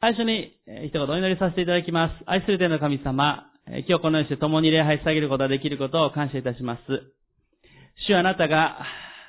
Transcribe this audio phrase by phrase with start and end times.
[0.00, 0.54] 最初に
[0.86, 2.24] 一言お祈りさせていただきます。
[2.26, 6.82] 愛する天の神様、今日このようにして共に礼拝してあげることができることを感謝いたします。
[8.06, 8.78] 主あなたが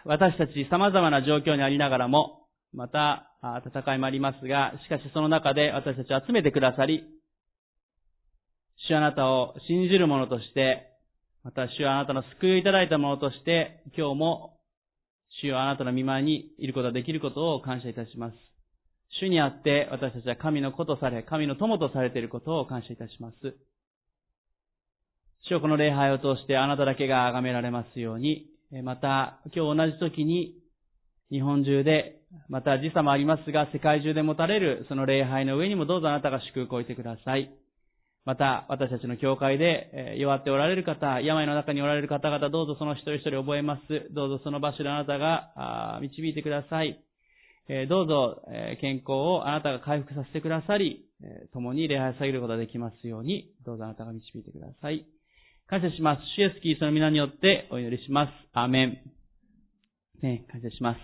[0.06, 3.32] 私たち様々な状況にありながらも、また
[3.66, 7.04] 戦いもありますが、しかしその中で私たちを集めてくださり、
[8.88, 10.86] 主あなたを信じる者として、
[11.44, 14.60] また主あなたの救いをいただいたものとして、今日も
[15.42, 18.49] 主あなたの見舞いにいることができることを感謝いたします。
[19.20, 23.36] 主にあって私たちは神の子とされ、神の友とされていることを感謝いたします。
[25.48, 28.48] 主をこの礼拝を通してあなただけが崇められますように、
[28.84, 30.54] また今日同じ時に
[31.32, 37.52] 日本中で、また時差もありますが世界中で持たれるその礼拝の上にもどうぞあなたが祝福を置いてください。
[38.26, 44.14] また、私たちの教会で弱っておられる方、病の中におられる方々、どうぞその一人一人覚えます。
[44.14, 47.04] どうぞその場所であなたが導いてください。
[47.88, 48.42] どうぞ
[48.82, 51.06] 健康をあなたが回復させてくださり、
[51.54, 55.06] 共に礼拝されることができますように、どうぞあなたが導いてください。
[55.68, 56.22] 感謝します。
[56.36, 58.32] 主イエスキーその皆によってお祈りします。
[58.54, 58.98] アーメン。
[60.24, 61.00] ね、感謝します。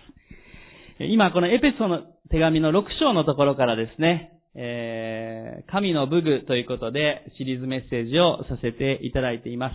[1.04, 9.74] 今、このエペソの手紙の6章のところからですね、えー、神の武具ということでシリーズメッセージをさせていただいています。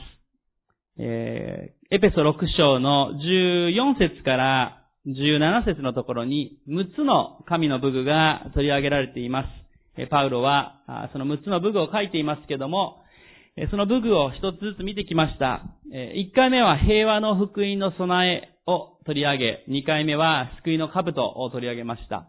[1.00, 9.44] えー、エペソ6章の14節から17節のところに6つの神の武具が取り上げられていま
[9.98, 10.08] す。
[10.10, 13.04] パウロはその6つの武具を書いていますけども、
[13.70, 15.64] その武具を一つずつ見てきました。
[15.92, 22.28] 1回目は平和の福音の備えを取り上げ、2回目は救いの兜を取り上げました。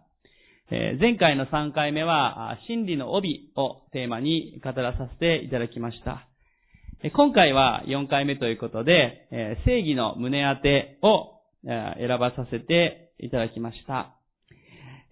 [0.70, 6.26] 前回の3回目は、真理の帯をテーマに語らさせていただきました。
[7.14, 9.28] 今回は4回目ということで、
[9.66, 14.16] 正義の胸当てを選ばさせていただきました。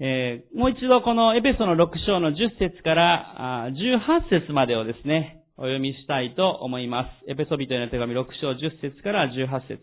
[0.01, 7.31] えもう一度このエペソの6章の10節から18節までをですね、お読みしたいと思います。
[7.31, 9.83] エペソビトへの手紙6章10節から18節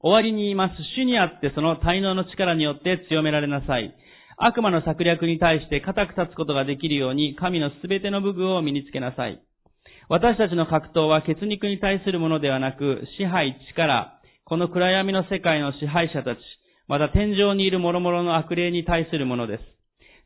[0.00, 0.74] 終わりに言います。
[0.96, 3.94] 主にあってその滞納の力によって強められなさい。
[4.38, 9.42] 悪魔の策略に対して固く立つことができるように、神のすべての武具を身につけなさい。
[10.08, 14.17] 私たちの格闘は血肉に対するものではなく、支配、力、
[14.48, 16.38] この暗闇の世界の支配者たち、
[16.88, 19.62] また天井にいる諸々の悪霊に対するものです。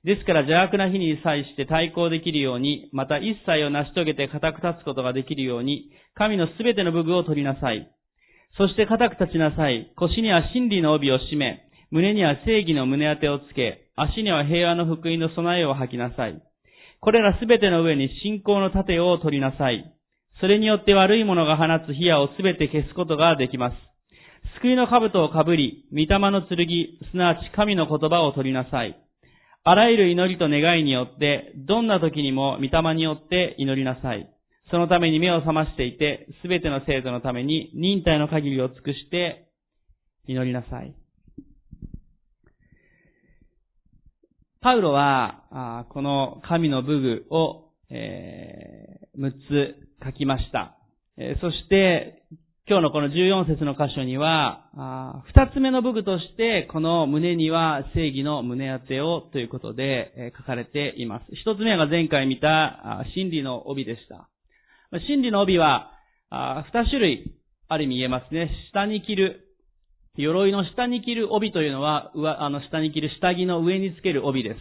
[0.06, 7.90] ですから邪悪な日に際して対抗できるように、また一切を成し遂げて固く立つことができるように、神のすべての武具を取りなさい。
[8.56, 9.90] そして固く立ちなさい。
[9.96, 16.40] 腰には真理の帯を締め、胸には正義の胸当てをつけ、足には平和の福音の備えを吐きなさい。
[17.00, 19.82] これらすべての上に信仰の盾を取りなさい。
[20.40, 23.91] それによって悪い者が放つ火矢をすべて消すことができます。
[24.62, 26.56] 救いの兜をかぶり、御霊の剣、
[27.10, 28.96] すなわち神の言葉を取りなさい。
[29.64, 34.32] あらゆる祈りと願いによって、どんな時にも御霊によって祈りなさい。
[34.70, 39.48] そのために目を覚ましていて、すべての生徒のために忍耐の限りを尽くして
[40.28, 40.94] 祈りなさい。
[44.60, 50.78] パウロは、この神の武具を、えー、6つ書きました。
[51.40, 52.22] そして、
[52.68, 54.70] 今日のこの14節の箇所には、
[55.34, 61.24] 2つ目の武具として、この胸には正義の胸当てをということで、書かれています。
[61.44, 64.28] 1つ目が前回見た真理の帯でした。
[65.08, 65.90] 真理の帯は、
[66.30, 67.34] 2種類
[67.66, 68.48] ある意味言えますね。
[68.70, 69.40] 下に着る
[70.16, 74.54] 鎧の下に着る帯というのは、あの、下に着る下着の上につける帯で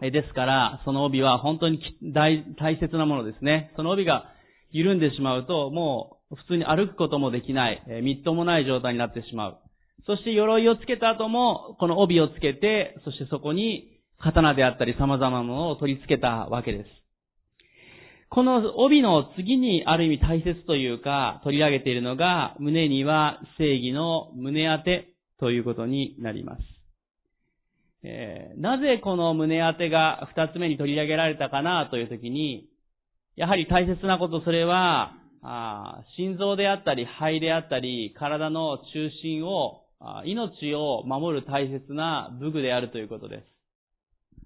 [0.00, 0.10] す。
[0.10, 1.78] ですから、その帯は本当に
[2.14, 3.70] 大大切なものですね。
[3.76, 4.24] その帯が
[4.70, 9.58] 緩んでしまうと、もう普通に歩くこともできない、えみっともない状態になってしまう。
[10.06, 16.88] そして鎧をつけた後も、この帯をつけて、そしてそこに刀であったり様々なものを取り付けたわけです。
[18.30, 26.62] この帯の次にある意味大切というか取り上げているのが胸には正義の胸当てということになります。
[28.04, 32.68] えー、なぜこの胸当てが二つ目に取り上げられたかなというときに、
[33.36, 35.12] やはり大切なことそれは、
[35.42, 39.82] あ心臓であったり肺であったり体の中心を、
[40.24, 43.44] 命を守る大切な武具であるということです。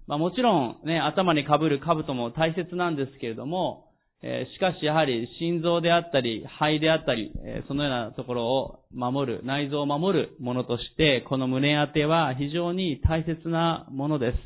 [0.07, 3.87] まあもちろんね、頭に被る兜も大切なんですけれども、
[4.23, 14.37] えー、しかしやはり心臓であったり、肺であったり、えー、そのようなところを守る、内臓を守るものとして、この胸当ては非常に大切なものです。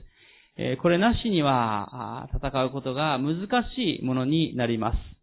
[0.57, 5.20] えー、これなしには、戦うことが難しいものになります。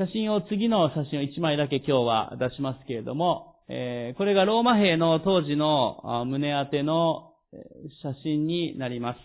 [0.00, 7.34] 写真を、次の写真を1枚だけ今日は出しますけれども、えこれがローマ兵の当時の胸当ての
[8.02, 9.18] 写真になります。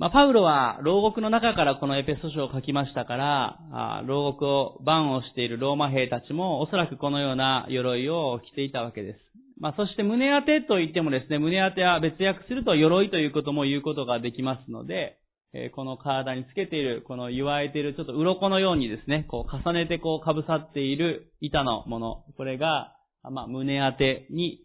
[0.00, 9.20] まあ、パウロは牢獄の中からこのエペソ書を書きましたから、牢獄を番をしているローマ兵たちもおそらくこのような鎧を着ていたわけです。
[9.60, 15.17] まあ、そして胸当てと言ってもですね、胸当ては別訳すると鎧ということも言うことができますので、
[15.54, 24.60] えこの体につけている、この言われているちょっと鱗のようにですね、こう重ねてこう被さっている板のもの、これが、まあ、胸当てに、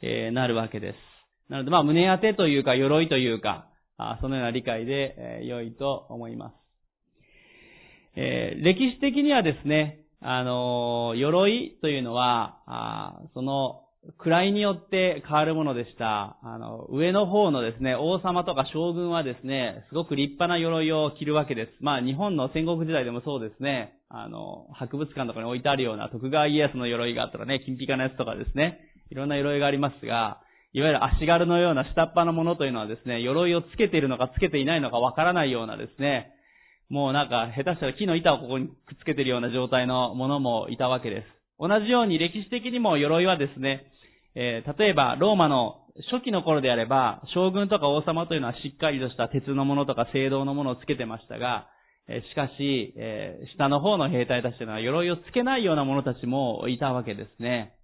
[0.00, 0.96] えなるわけです。
[1.50, 6.54] なので、まあ、胸当てというか、鎧というか、あそのような理解で、え良いと思います。
[8.14, 16.38] えー、歴史的にはですね、あの鎧というのは、あその、位によって変わるものでした。
[16.42, 21.72] あの、上の方のですね、王様とか将軍はですね、すごく立派な鎧を着るわけです。
[21.80, 30.40] まあ、日本の戦国時代でもそうですね、あの、博物館とかに置いてあるような徳川家康の鎧があったらね、金ピカなやつとかですね、いろんな鎧がありますが、
[30.72, 36.32] いわゆる足軽のような下っ端のものというのはですね、鎧をつけているのかつけていないのかわからないようなですね、
[36.88, 41.26] もうなんか下手したら木の板をここにくっつけているような状態のものもいたわけです。
[41.58, 43.90] 同じように歴史的にも鎧はですね、
[44.40, 45.80] えー、例えばローマの
[46.12, 51.66] 初期の頃であれば、将軍とか王様というのはしっかりとした鉄のものとか青銅のものをつけてましたが、
[52.08, 57.74] えしかし、えー、下の方の兵隊たちというのは鎧をつけないような者たちもいたわけですね。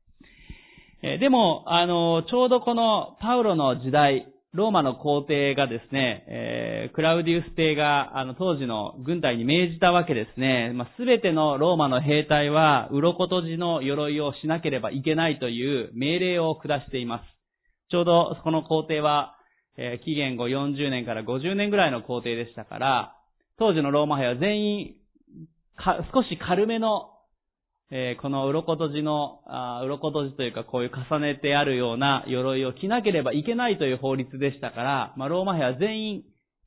[1.03, 10.73] えでも、あの、ちょうどこのパウロの時代、ローマの皇帝がですね、えー、クラウディウス帝が、あの、当時の軍隊に命じたわけですね。
[10.73, 17.25] ま、すべてのローマの兵隊は、鱗とじの鎧をしなければいけないという命令を下しています。
[17.91, 19.35] ちょうど、この皇帝は、
[19.77, 23.17] えー、紀元後40年から50年ぐらいの皇帝でしたから、
[23.59, 24.95] 当時のローマ兵は全員、
[26.15, 27.11] 少し軽めの
[27.91, 36.23] えー、この鱗とじの、あ鱗とじというかこういう重ねてあるような鎧を着なければいけないという法律でしたから、まあ、ローマ兵は全員、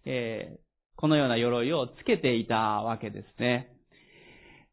[0.05, 0.59] えー、
[0.95, 3.73] このような鎧をつけていたわけですね。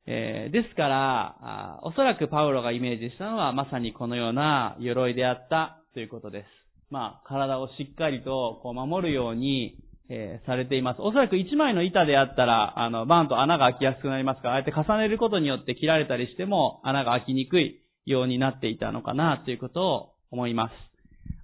[0.06, 6.46] えー、ですからあ、おそらくパウロがイメージしたのはまさにこのような鎧であったということです。
[6.90, 9.78] まあ、体をしっかりとこう守るように、
[10.08, 11.00] えー、されています。
[11.00, 20.72] おそらく一枚の板であったら、あの、バーンと穴が開きやすくなりますから、ああやって重ねることによって切られたりしても穴が開きにくいようになっていたのかなということを思います。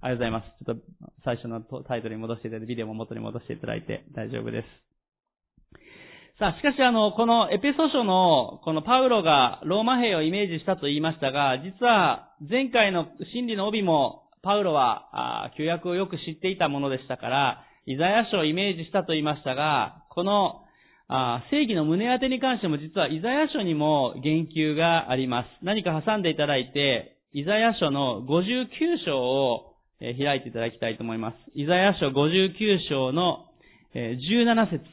[0.01, 0.65] ありがとうございます。
[0.65, 0.83] ちょっと
[1.23, 4.91] 最初のタイトルに戻していただいて、ビデオも元に戻していただいて大丈夫です。
[6.39, 20.63] さあ、しかしあの、このエペソ書の、このパウロがローマ兵をイメージしたと言いましたが、実は前回の真理の帯もパウロは、あ旧約をよく知っていたものでしたから、イザヤ書をイメージしたと言いましたが、この
[21.07, 25.65] あ正義の胸当てに関しても実はイザヤ書にも言及があります。
[25.65, 28.67] 何か挟んでいただいて、イザヤ書の59
[29.05, 31.35] 章を開いていただきたいと思います。
[31.53, 32.53] イザヤ書59
[32.89, 33.47] 章の
[33.93, 34.85] 17節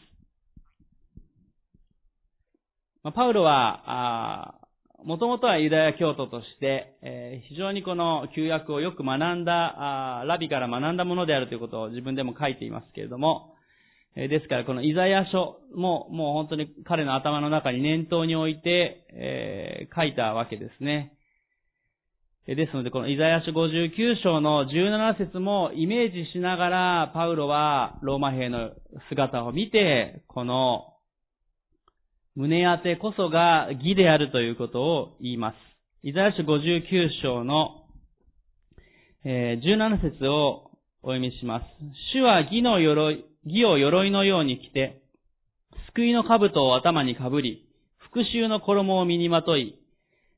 [3.14, 4.57] パウロは、
[5.04, 13.54] もともとはユダヤ教徒として、えー、非常にこの旧約をよく学んだ、ラビから学んだものであるということを自分でも書いていますけれども、
[14.16, 21.12] えー、ですからこのイザヤ書ももう本当に彼の頭の中に念頭に置いて、えー、書いたわけですね。
[22.46, 23.90] ですので、このイザヤ書59
[24.24, 28.70] 章の17節もイメージしながら、パウロはローマ兵の
[29.10, 30.94] 姿を見て、この
[32.38, 35.56] 胸当てこそが義であるということを言います。
[36.04, 36.82] イザヤ書59
[37.20, 37.82] 章の、
[39.24, 40.70] え17節を
[41.02, 41.64] お読みします。
[42.14, 45.02] 主は義の鎧、義を鎧のように着て、
[45.88, 47.66] 救いの兜を頭にかぶり、
[47.98, 49.76] 復讐の衣を身にまとい、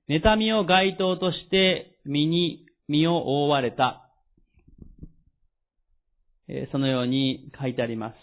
[0.09, 4.09] 妬みを街灯として身に身を覆われた。
[6.73, 8.16] そのように書いてあります。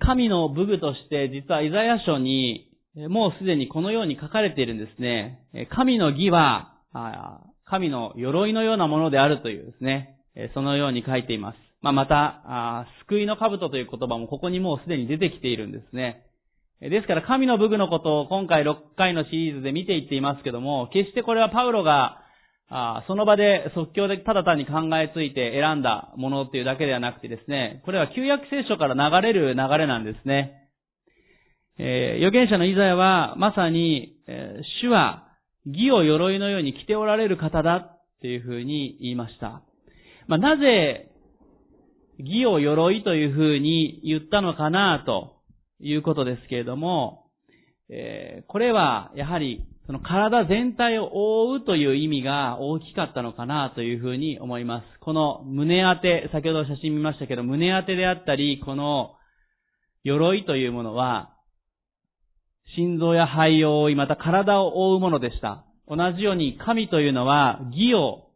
[0.00, 2.68] 神の武具として実はイザヤ書に
[3.08, 5.40] もうすでにこのように書かれているんですね。
[5.74, 6.74] 神の義は、
[7.64, 10.18] 神の鎧のようなものであるというですね、
[10.52, 11.56] そのように書いています。
[11.80, 16.26] ま、また、救いの兜という言葉もここにもうすでに出てきているんですね。
[16.80, 22.18] ですから神の武具のことを今回6回のシリーズで見ていっていますけども、決してこれはパウロが
[22.74, 30.70] あその場で即興でただ単に考えついて選んだものっていうだけではなくてですね、これは旧約聖書から流れる流れなんですね。
[31.78, 35.28] えー、預言者のイザヤはまさに、えー、主は
[35.66, 39.62] 義を鎧のように着ておられる方だっていうふうに言いました。
[40.26, 41.10] まあ、なぜ
[42.18, 45.36] 義を鎧というふうに言ったのかなと
[45.78, 47.26] いうことですけれども、
[47.90, 54.84] えー、これはやはりその体全体を覆うという意味が大きかったのかなというふうに思います。
[55.00, 59.16] この胸当て、先ほど写真見ましたけど、胸当てであったり、この
[60.04, 61.30] 鎧というものは、
[62.76, 65.64] 心臓や肺を覆い、また体を覆うものでした。
[65.88, 68.28] 同じように神というのは義を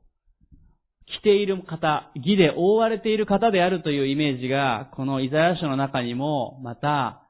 [1.07, 7.23] 着ている方、義で覆われている方であるというイメージが、このイザヤ書の中にも、また、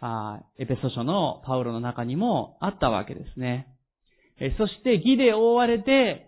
[0.00, 3.66] あエペソ書のパウロの中にもあったわけですね。
[4.56, 6.26] そして義で覆われて、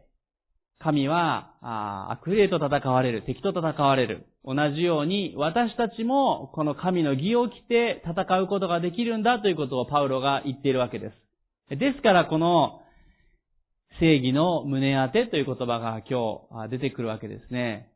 [0.80, 4.26] 神はあ悪霊と戦われる、敵と戦われる。
[4.44, 11.12] 同じように私たちもこの神の義を着て戦うことができるんだということをパウロが言っているわけで
[11.70, 11.76] す。
[11.78, 12.80] ですからこの
[14.00, 17.92] 正義の胸当てという言葉が今日出てくるわけですね。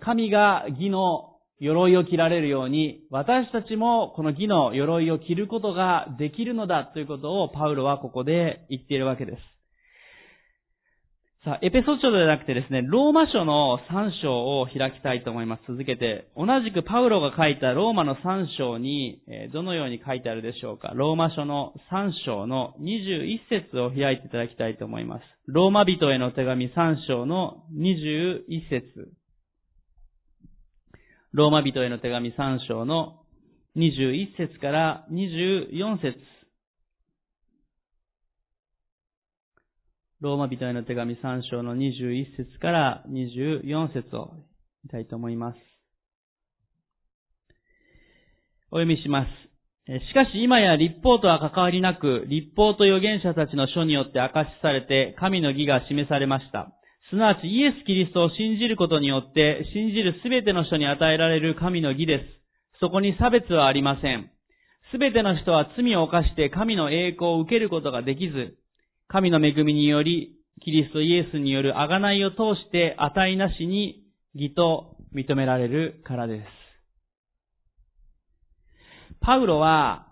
[0.00, 9.38] 神が義の鎧を着られるように、私たちもこの義の鎧を着ることができるのだということをパウロはここで言っているわけです。
[11.44, 15.62] さあ、エペソ書ではなくてですね、ローマ書の3章を開きたいと思います。
[15.68, 19.20] 続けて、同じくパウロが書いたローマの3章に、
[19.52, 20.92] どのように書いてあるでしょうか。
[20.94, 25.22] ローマ書の3章の21節を開いていただきたいと思います。
[25.46, 29.12] ローマ人への手紙3章の21節
[31.32, 33.20] ローマ人への手紙3章の
[33.76, 36.16] 21節から24節
[40.20, 44.32] ローマ人への手紙3章の21節から24節を
[44.82, 45.58] 見たいと思います。
[48.70, 49.28] お読みします。
[49.86, 56.72] しかし今や立法とは関わりなく、立法と預言者たちの書によって明かしされて、神の義が示されました。
[57.10, 62.24] すなわちイエス・キリストを信じることによって、信じるすべての人に与えられる神の義です。
[62.80, 64.30] そこに差別はありません。
[64.92, 68.58] すべての人は罪を犯して神の栄光を受けることができず、
[69.08, 74.02] 神の恵みにより、キリストイエスによる贖いを通して値なしに
[74.34, 76.46] 義と認められるからです。
[79.20, 80.06] パウロは、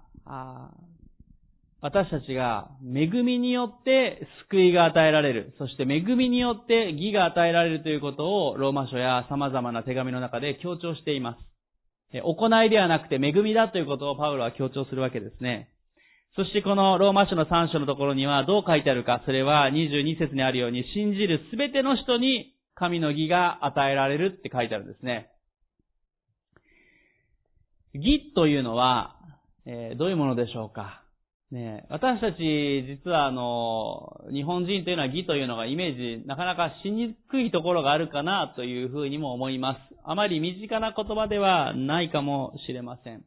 [1.86, 5.54] 私たちが恵みによって救いが与えられる。
[5.56, 12.18] そして恵みによって義が与えられるということをローマ書や様々な手紙の中で強調しています。
[12.24, 15.70] 行いではなくて恵みだということをパウロは強調するわけですね。
[16.34, 25.30] そしてこのローマ書の3章のところにはどう書いてあるか、それは22節にあるように信じるすべての人に神の義が与えられるって書いてあるんですね。
[27.94, 29.14] 義というのは、
[29.66, 31.05] えー、どういうものでしょうか
[31.56, 32.36] ね、私たち、
[33.02, 39.78] 実はあの、日本人というのは義というのがイメージ、なかなかしにくいところがあるかなというふうにも思います。
[40.04, 43.24] あまり身近な言葉ではないかもしれません。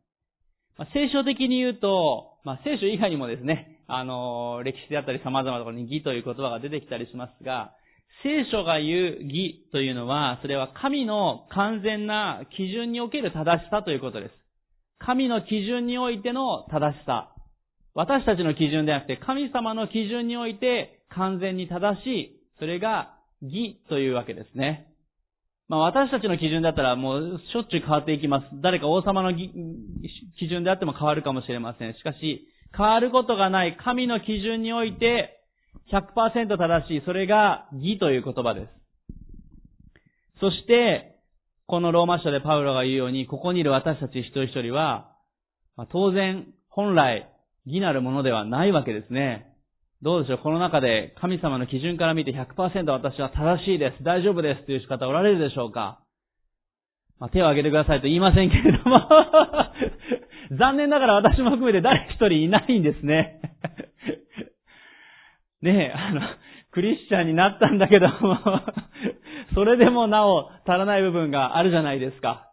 [0.77, 7.73] まあ、聖書的に言うと、まあ、聖書以外にもですね、あの、歴史であったり様々なところに義という言葉が出てきたりしますが、
[8.21, 14.33] 聖書が言う義というのは、それは神の完全な基準における正しさということです。
[14.99, 17.33] 神の基準においての正しさ。
[17.95, 24.87] 私たちの基準ではなくて、神様の基準において完全に正しい、それが義というわけですね。
[25.67, 28.45] まあ私たちの基準だったらもうしょっちゅう変わっていきます。
[28.61, 31.93] 誰か王様の基準であっても変わるかもしれません。
[31.93, 35.39] しかし、変わることがない神の基準において
[35.91, 38.67] 100%正しい、それが義という言葉です。
[40.39, 41.15] そして、
[41.67, 45.11] このローマ書でパウロが言うように、ここにいる私たち一人一人は、
[45.75, 47.28] まあ、当然、本来、
[47.65, 49.47] 義なるものではないわけですね。
[50.01, 50.37] どうでしょう？
[50.39, 54.65] この中で神様の基準から見て100%私は正しいです、大丈夫です。
[54.65, 55.99] という仕方おられるでしょうか？
[57.19, 59.01] まあ、手を挙げてくださいと言いませんけれども。
[60.57, 63.41] 残念ながら私も含めて誰一人いないんですね。
[65.61, 66.21] ねえ、あの、
[66.71, 68.37] クリスチャンになったんだけども。
[69.53, 72.48] それでもなお足らない部分があるじゃないですか。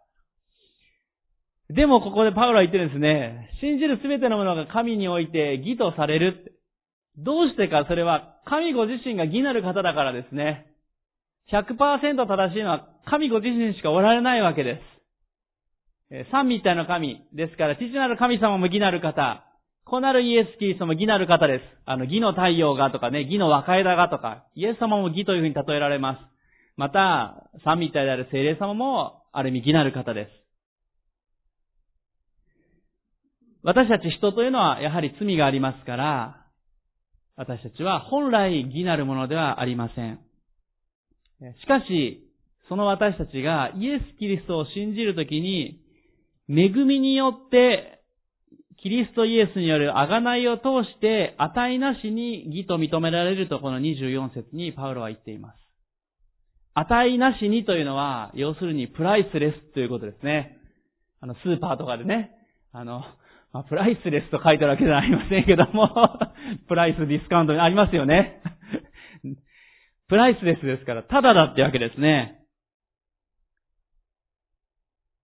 [1.69, 3.49] でもここでパウロは言ってるんですね。
[3.59, 6.53] 信じるすべてのものが神において義とされる。
[7.17, 10.67] どうしてかそれは神ご自身が義なる方だからですね。
[11.51, 14.97] 100%正しいのは神ご自身しかおられないわけです。
[16.31, 19.43] 三位一体の神ですから、父なる神様も義なる方、
[19.83, 21.63] 子なるイエス・キリストも義なる方です。
[21.85, 26.19] あの、義の太陽がとかね、義の若枝がとか、イエス様も義というふうに例えられます。
[26.77, 30.46] また、三位一体である聖霊様も、ある意味義なる方です。
[33.67, 36.45] 私たち人というのはやはり罪がありますから、
[37.35, 40.21] 私たちは本来義なるものではありません。
[41.61, 42.31] しかし、
[42.69, 45.81] その私たちがイエス・キリストを信じるときに、
[46.47, 47.99] 恵みによって
[48.81, 55.57] キリストイエスによる贖いを通して値なしに義と認められるとこの24節にパウロは言っています。
[56.73, 60.57] 値なしにというのは、要するにプライスレスということですね。
[61.19, 62.31] あの、スーパーとかでね、
[62.71, 63.03] あの、
[63.57, 65.89] まあ、プライスレスと書いてあるわけではありませんけども、
[66.69, 68.39] プライスディスカウントにありますよね。
[70.07, 72.43] プライスレスですから、ただだってわけですね。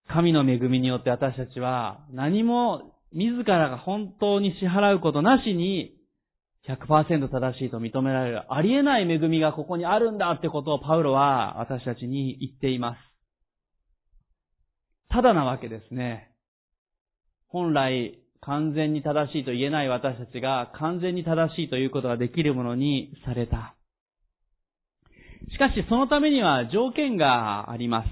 [0.08, 5.92] 神の恵みによって私たちは何も自らが本当に支払うことなしに
[6.66, 12.98] 100%正しいと認められる、ありえない恵みがここにあるんだってことをパウロは私たちに言っています。
[15.10, 16.30] ただなわけですね。
[17.52, 23.76] 本来完全に正しいと言えない私たちが完全に正しいということができるものにされた。
[25.50, 28.08] しかしそのためには条件があります。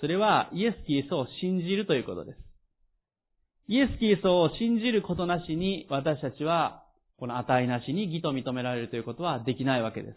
[0.00, 2.38] それはイエス・キリストを信じるということです。
[3.68, 6.84] イエス・キリストを信じることなしに私たちは
[7.18, 10.16] この値なしに義と認められるということはできないわけです。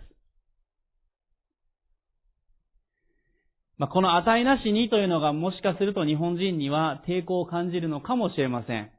[3.78, 8.95] まあ、この値なしにというのがもしかすると日本人には抵抗を感じるのかもしれません。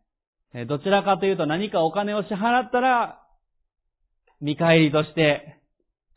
[0.64, 3.20] どちらかというと何かお金を支払ったら、
[4.40, 5.56] 見返りとして、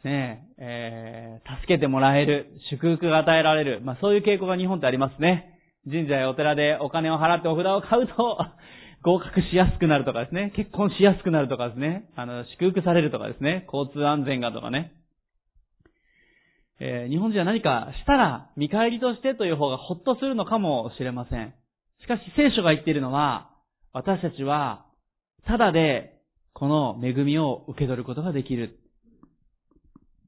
[0.03, 5.60] ねえ、えー、助けてもらえる、祝福が与えられる、まあそういう傾向が日本ってありますね。
[5.89, 8.38] 神社やお寺でお金を払ってお札を買うと、
[9.03, 10.51] 合格しやすくなるとかですね。
[10.55, 12.10] 結婚しやすくなるとかですね。
[12.15, 13.65] あの、祝福されるとかですね。
[13.72, 14.91] 交通安全がとかね。
[16.81, 21.53] えー、日本人は何かしたら見返りとしてという方がほっとするのかもしれません。
[22.01, 23.49] しかし聖書が言っているのは、
[23.93, 24.86] 私たちは、
[25.46, 26.19] ただで
[26.53, 28.79] この恵みを受け取ることができる。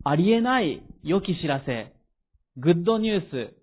[0.04, 1.94] ありえない良き知らせ、
[2.58, 3.54] グッドニュース、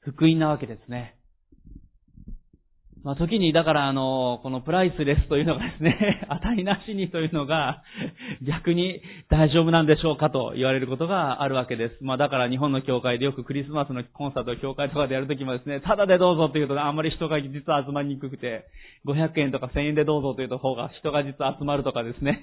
[0.00, 1.15] 福音なわけですね。
[3.06, 7.84] まあ、時に、だから、あの、このプライスレスというのがですね、 値なしにというのが、
[8.42, 11.98] 逆に大丈夫なんでしょうかと言われることがあるわけです。
[12.02, 18.64] まあ、だから日本の教会でよくクリスマスのコンサートを教会とかでやるときもですね、ただでどうぞっていうと、あんまり人が実は集まりにくくて、
[19.06, 22.40] 500円とか1000円でどうぞというと方が人が実は集まるとかですね。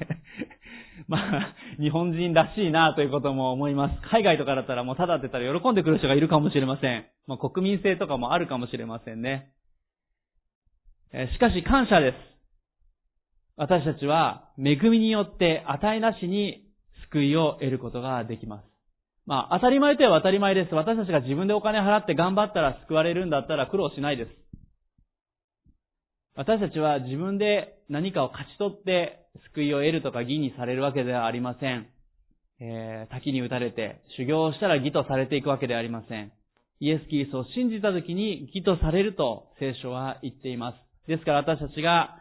[1.10, 4.02] まあ、日本人らしいなということも思います。
[4.04, 7.04] 海外とかだったらもうただって言ったら喜んでくる人がいるかもしれません。
[7.28, 9.50] まあ、国民性とかもあるかもしれませんね。
[11.14, 12.16] しかし感謝です。
[13.56, 16.66] 私たちは恵みによって値なしに
[17.12, 18.66] 救いを得ることができます。
[19.28, 20.74] まあ、当たり前といえば当たり前です。
[20.74, 24.32] 私たちが自分でお金払って頑張ったら救われるんだったら苦労しないです。
[26.36, 31.88] 私たちは自分で何かを勝ち取って救いを得るとか義にされるわけではありません。
[32.60, 36.32] えー、滝に打たれて修行したら義とされていくわけではありません。
[36.80, 40.83] イエス・キリストを信じた時に義とされると聖書は言っています。
[41.08, 42.20] ですから私たちが、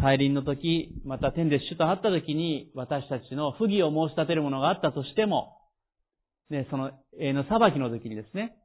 [0.00, 5.56] 再臨の時、また天で主と会った時に、私たちの不義を申し立てるものがあったとしても、
[6.50, 8.56] ね、その、永遠の裁きの時にですね、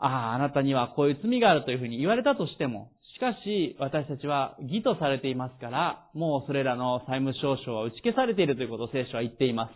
[0.00, 9.72] ああ、あなたにはこういう罪があるというふうに言われたとしても、しかし、私たちは義とされていますから、もうそれらの債務証書は打ち消されているということを聖書は言っています。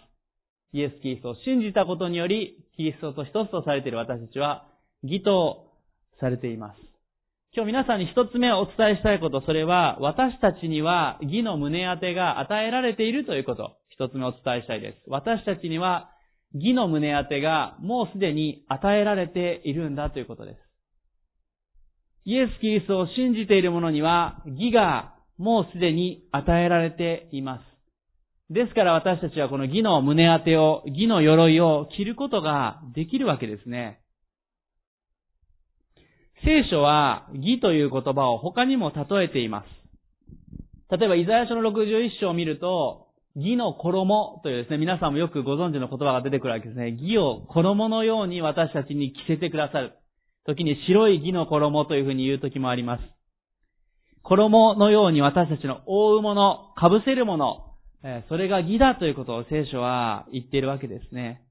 [0.74, 4.68] イエス・キリストを信じたことにより、キリストと一つとされている私たちは、
[5.02, 5.72] 義と
[6.20, 6.91] されています。
[7.54, 14.96] 今日皆さんに一つ目お伝えしたいこと、それは、私たちには義の胸当てが与えられているということ、一つ目お伝えしたいです。
[15.06, 16.08] 私たちには
[16.54, 20.58] 義の胸当てがもうすでに与えられているんだということです。
[22.24, 28.52] イエス・キリストを信じている者には義がもうすでに与えられています。
[28.54, 34.01] ですから私たちはこの義の胸当てを、義の鎧を着ることができるわけですね。
[36.44, 40.96] 聖書は義という言葉を他にも例えています。
[40.96, 46.90] 例えば、イザヤ書の61章を見ると、義の衣というですね、皆さんもよくご存知の言葉が出てくるわけですね。
[46.90, 49.94] 義を衣のように私たちに着せてくださる。
[50.44, 53.02] 時に白い義の衣というふうに言う時もあります。
[54.22, 57.72] 衣のように私たちの覆うもの、被せるもの、
[58.28, 61.42] それが義だということを聖書は言っているわけですね。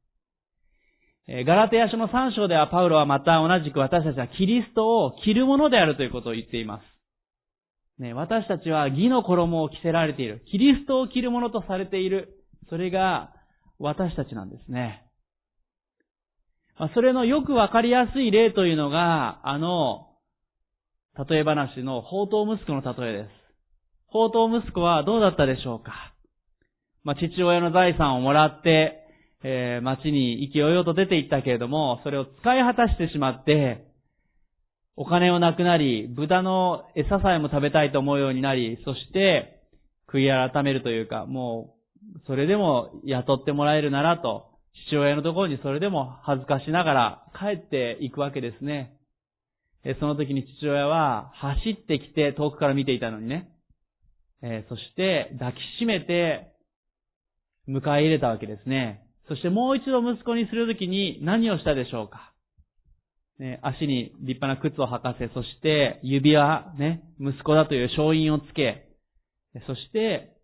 [1.46, 8.02] ガラテヤ書の3章ではパウロはまた同じく私たちはキリストを着るものであるということを言っています。
[8.02, 10.44] ね、私たちは義の衣を着せられている。
[10.52, 12.36] キリストを着るものとされている。
[12.70, 13.32] それが
[13.80, 15.06] 私たちなんですね。
[16.94, 20.08] それのよくわかりやすい例というのが、あの、
[21.30, 23.30] 例え話の宝刀息子の例えです。
[24.08, 26.14] 宝刀息子はどうだったでしょうか
[27.04, 29.01] まあ、父親の財産をもらって、
[29.44, 33.88] えー、町に意気揚々と出て行ったけれども、それを使い果たしてしまって、
[34.96, 39.62] お金をなくなり、豚の餌さえも食べたいと思うようになり、そして、
[40.08, 41.76] 悔い改めるというか、も
[42.16, 44.52] う、それでも雇ってもらえるならと、
[44.88, 48.98] 父親のところにそれでも恥ずかしながら帰っていくわけですね。
[50.00, 53.50] その時に父親は走ってきて遠くから見ていたのにね。
[54.70, 56.52] そして抱きしめて
[57.68, 59.04] 迎え入れたわけですね。
[59.32, 62.34] そしてもう一度息子にするときに何をしたでしょうか、
[63.40, 68.90] ね、足に立派な靴を履かせ、そして指輪、ね、息子だという勝因をつけ、
[69.68, 70.36] そして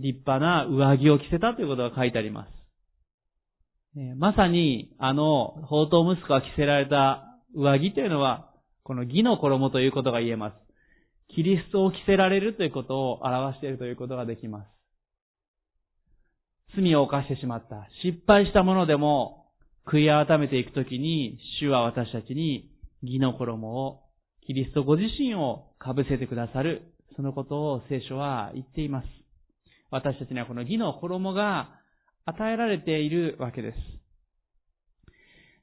[0.00, 2.50] 立派な上着を着せたということが書いてあります。
[4.16, 8.50] まさに、あの、宝刀息子が着せられた上着というのは、
[8.82, 10.56] この義の衣ということが言えます。
[11.28, 14.79] キリストを着せられるということを表しているということができます。
[16.74, 17.88] 罪を犯してしまった。
[18.02, 19.46] 失敗したものでも、
[19.86, 22.70] 悔い改めていくときに、主は私たちに
[23.02, 24.02] 義の衣を、
[24.46, 29.08] キリストご自身を被せてくださる、そのことを聖書は言っています。
[29.90, 31.70] 私たちにはこの義の衣が
[32.24, 33.72] 与えられているわけで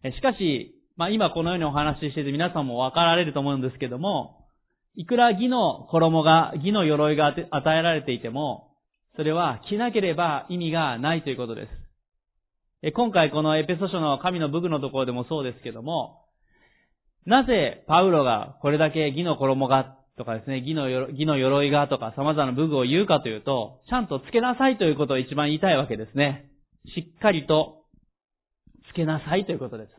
[0.04, 0.16] す。
[0.16, 4.46] しかし、まあ今このようにお話ししてて皆さんも分かられると思うんですけども、
[4.96, 8.67] いくら義の衣が、義の鎧が与えられていても、
[9.18, 11.68] それは着なければ意味がないということで
[12.84, 12.94] す。
[12.94, 16.22] 今回このエペソ書の神の武具のところでもそうですけども、
[17.26, 26.52] なぜパウロがこれだけ義の衣がとかですね、義の義の鎧がとか様々な武具を言うかというと、ちゃんとつけなさいということを一番言いたいわけですね。
[26.96, 27.86] しっかりと
[28.94, 29.90] つけなさいということです。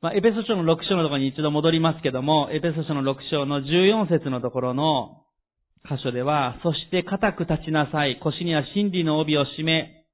[0.00, 5.24] まあ、エペソ書の6章のところに一度戻りますけども、エペソ書の6章の14節のところの
[5.88, 8.18] 箇所では、そして固く立ちなさい。
[8.22, 10.04] 腰には真理の帯を締め、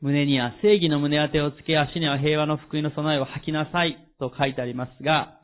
[0.00, 5.38] 胸には正義の胸当てをつけ、足には平和の福音の備えを吐きなさいと書いてありますが、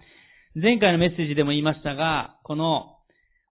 [0.55, 2.97] 前回のメッセージでも言いましたが、この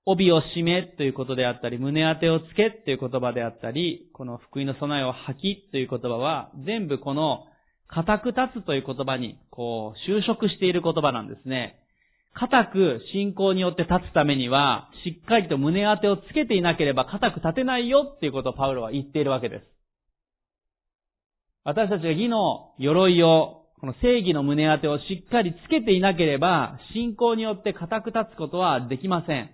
[0.05, 7.45] 帯を締めということであったり、胸当てをつけという言葉であったり、この福音の備えを吐きという言葉は、全部この
[7.87, 11.79] 固く立つという言葉に、こう、就職している言葉なんですね。
[12.39, 19.65] 固く信仰によって立つためには、しっかりと胸当てをつけていなければ固く立てないよっていうことをパウロは言っているわけです。
[21.63, 29.49] 私たちが義の鎧を、この正義の胸当てをしっかりつけていなければ、信仰によって固く立つことはできません。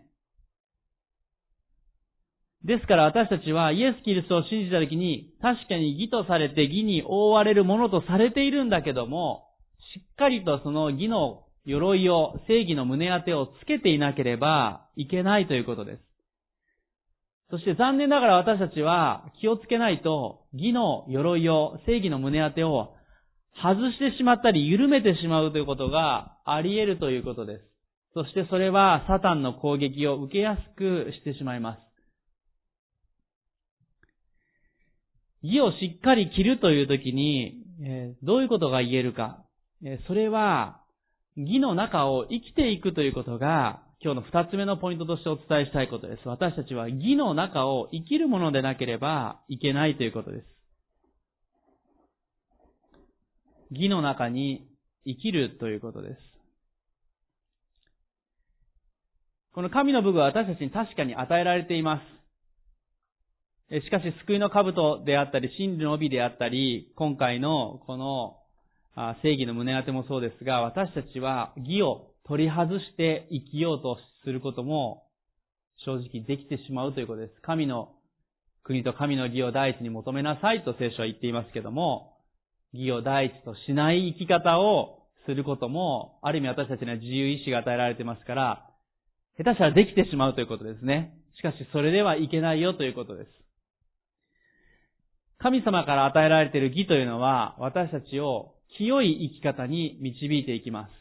[2.65, 9.47] ですから私たちはイエス・キリストを信じたときに、確かに義とされて義に覆われるものとされているんだけども、
[9.95, 16.03] しっかりとその義の鎧を、正義の胸当てをつけていなければいけないということです。
[17.49, 22.95] そして残念ながら私たちは気をつけないと、義の鎧を、正義の胸当てを
[23.61, 27.63] 外してしまったり緩めてしまうということがあり得るということです。
[28.13, 31.79] そしてそれはサタンの攻撃を受けやすくしてしまいます。
[35.43, 37.63] 義をしっかり着るというときに、
[38.23, 39.43] どういうことが言えるか。
[40.07, 40.82] それは、
[41.35, 46.27] 義の中を生きていくということが、今日の二つ目のポイントとしてお伝えしたいことです。
[46.27, 50.47] 私たちは義の中を生きるものでなければいけないということです。
[53.71, 54.67] 義の中に
[55.05, 56.19] 生きるということです。
[59.53, 62.01] この神の部分は私たちに確かに与えられていま
[63.69, 63.83] す。
[63.85, 68.37] しかし、救いの兜であったり、真理の帯であったり、今回のこの
[68.95, 75.03] 正義の胸当てもそうですが、私たちは義を取り外して生きようとすることも
[75.85, 77.33] 正直できてしまうということです。
[77.41, 77.89] 神の
[78.63, 82.17] 国と神の義を第一に求めなさいと聖書は言っていますけども、
[82.71, 88.69] 義を第一としない生き方をすることも、ある意味私たちには自由意志が与えられてますから、
[89.37, 91.17] 下手したらできてしまうということですね。
[91.37, 93.29] しかしそれではいけないよということです。
[95.39, 100.91] 神様から与えられている義というのは、私たちを清い生き方に導いていきます。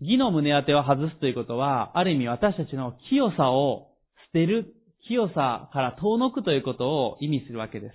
[0.00, 3.92] 義の胸当てを外すということは、ある意味私たちの清さを
[4.32, 4.74] 捨てる、
[5.06, 7.94] 清さから遠のくということを意味するわけです。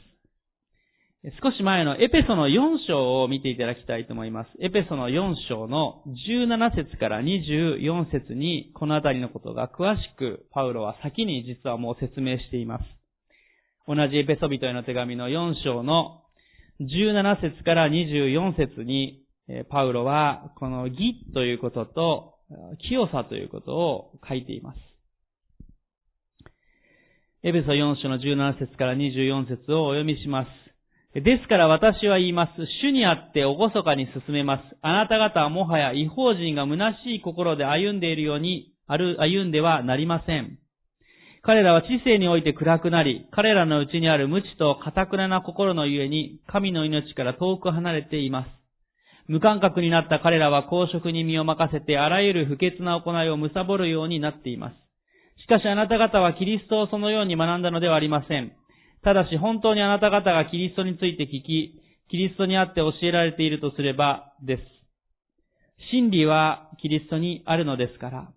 [1.44, 4.52] 少し前のエペソの4章を見ていただきたいと思います。
[4.62, 12.84] エペソの4章の17節から24節にこのあたりのことが詳しくパウロは先に実はもう説明しています。
[13.86, 16.22] 同じエペソビトへの手紙の4章の
[16.82, 19.24] 17節から24節に、
[19.70, 22.36] パウロはこの義ということと
[22.88, 24.78] 清さということを書いています。
[27.42, 31.22] エペソ4章の17節から24節をお読みします。
[31.22, 32.52] ですから私は言います。
[32.84, 34.78] 主にあって厳かに進めます。
[34.82, 40.60] あなた方はもはや違法人が虚しい心で歩んでいるように、歩んではなりません。
[41.42, 48.50] 彼らは知性において暗くなり、彼らのうちにある無知と堅くなな心のゆえに、神の命から遠く離れています。
[49.28, 54.76] 無感覚になった彼らは公職に身を任せて、あらゆる不潔な行いを貪るようになっています。
[55.44, 58.52] しかしあなた方はキリストをそのように学んだのではありません。
[59.04, 64.64] ただし本当にあなた方がキリストについて聞き、キリストにあって教えられているとすればです。
[65.92, 68.32] 真理はキリストにあるのですから。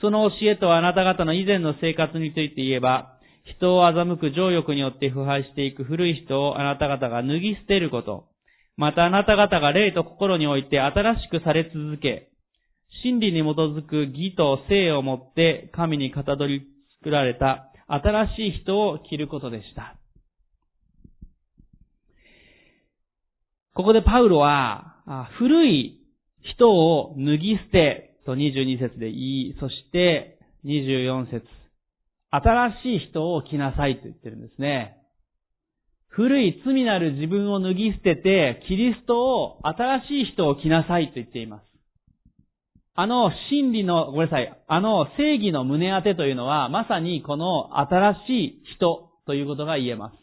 [0.00, 3.18] その教えとはあなた方の以前の生活について言えば、
[3.56, 8.26] 人を欺く情欲によって腐敗していく古い人をあなた方が脱ぎ捨てること。
[8.76, 12.30] またあなた方が霊と心において新しくされ続け、
[13.02, 16.66] 真理に基づく義と性をもって神にかたどり
[16.98, 19.96] 作られた新しい人を着ることでした。
[23.74, 24.96] ここでパウロは、
[25.38, 26.00] 古い
[26.42, 31.46] 人を脱ぎ捨て、と22節で言い、そして24節
[32.30, 34.96] 新しい人を着なさいと言ってるんですね。
[36.08, 41.64] 古い罪なる自分を脱ぎ捨てて、キリストを新しい人を着なさいと言っています。
[42.94, 50.16] あの真理の、ごめんなさい、あの正義の胸当てというのは、まさにこの新しい人ということが言えます。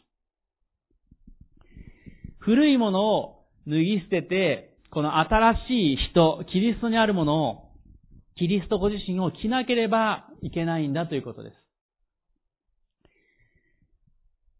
[2.37, 7.64] 古いものを脱ぎ捨てて、この新しい人、キリストにあるものを
[8.37, 11.55] キリストご自身を着なければいけないんだということです。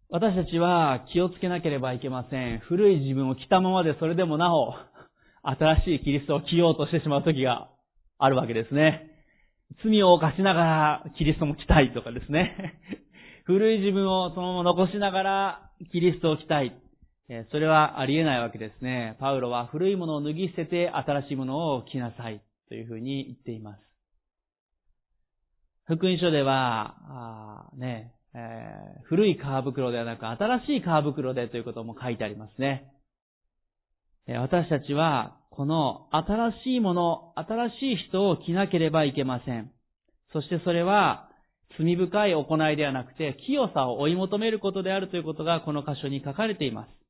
[0.09, 2.59] 私たちは気をつけなければいけません。
[2.59, 4.73] 古い自分を着たままでそれでもなお、
[5.43, 7.69] 新しいキリストを着ようとしてしまう時が
[8.17, 9.11] あるわけですね。
[9.83, 12.79] 罪を犯しながらキリストも着たいとかですね。
[13.43, 16.73] 古い自分をそのまま残しながらキリストを着たい。
[17.51, 19.17] それはありえないわけですね。
[19.19, 22.41] パウロは古いものを脱ぎ捨てて新しいものを着なさい。
[22.69, 23.79] というふうに言っています。
[25.85, 26.95] 福音書では、
[27.71, 32.91] あね、えー、古い皮袋ではなく新しい皮袋でということも書いてありますね。
[34.27, 39.71] 私たちは、この新しいもの、新しい人を着なければいけません。
[40.33, 41.29] そしてそれは、
[41.77, 47.04] 罪深い行いではなくて、清さを追い求めることであるということがこの箇所に書かれています。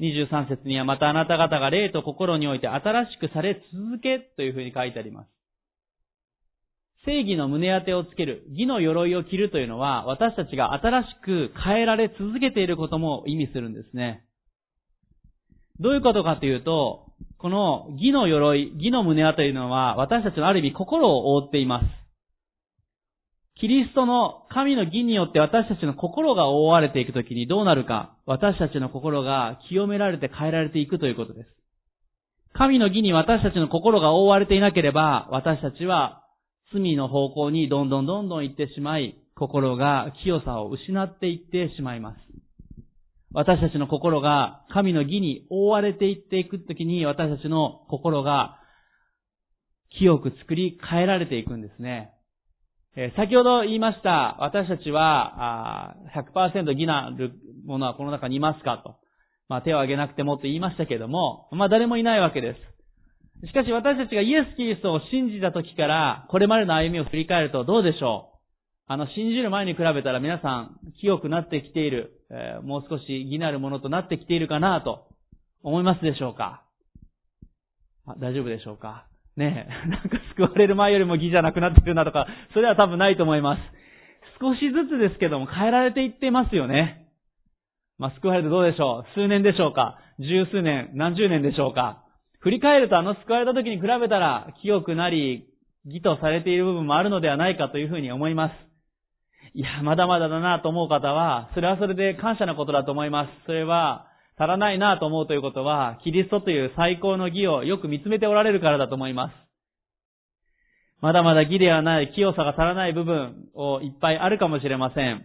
[0.00, 5.28] 23節にはまたあなた方が霊と心において新しくされ続けというふうに書いてあります。
[7.04, 14.24] 正義の胸当てをつける、義の鎧を着るというのは、私たちが新しく変えられ続けていることも意味するんですね。
[15.80, 22.03] どういうことかというと、この義の鎧、義の胸当てというのは、私たちのある意味心を覆っています。
[23.60, 31.50] キリストの神の義によって私たちの心が覆われていくときにどうなるか、私たちの心が清められて変えられていくということです。
[32.52, 36.24] 神の義に私たちの心が覆われていなければ、私たちは
[36.72, 42.16] 罪の方向にどんどんどんどん行ってしまい、心が清さを失っていってしまいます。
[43.32, 48.58] 私たちの心が神の義に覆われていっていくときに、私たちの心が
[49.98, 52.13] 清く作り変えられていくんですね。
[53.16, 57.32] 先ほど言いました、私たちは100%義なる
[57.66, 58.96] ものはこの中にいますかと。
[59.48, 62.54] まあ、手を挙げなくてもって言いましたけれども、まあ、誰もいないわけで
[63.42, 63.46] す。
[63.46, 68.38] しかし私たちがイエス・キリストを信じた時から、これまでの歩みを振り返るとどうでしょう？
[68.86, 75.08] あの、信じる前に比べたら皆さん、清くなってきている、えー、もう少し義なるものとなってきているかなと
[75.62, 76.62] 思いますでしょうか？
[78.18, 79.06] 大丈夫でしょうか？
[79.36, 83.62] ねえ、 なんか救われる前よりも義じゃなくなってるなとか、それは多分ないと思います。
[84.40, 87.06] 少しずつですけども変えられていってますよね。
[87.98, 92.02] まあ、救われてどうでしょう数年でしょうか十数年、何十年でしょうか
[92.40, 95.46] 振り返るとあの救われた時に比べたら清くなり、
[95.86, 98.52] 義とされている部分もあるのではないかというふうに思います。
[99.54, 103.30] いや、まだまだだなと思う方は、それはそれで感謝なことだと思います。
[103.46, 109.34] それは、足らないなと思うということは、キリストという最高の義をよく見つめておられるからだと思います。
[111.00, 115.22] まだまだ義ではない、清さが足らない部分をいっぱいあるかもしれません。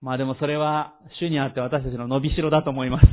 [0.00, 3.06] まあでもそれは、主にあって私たちの伸びしろだと思います。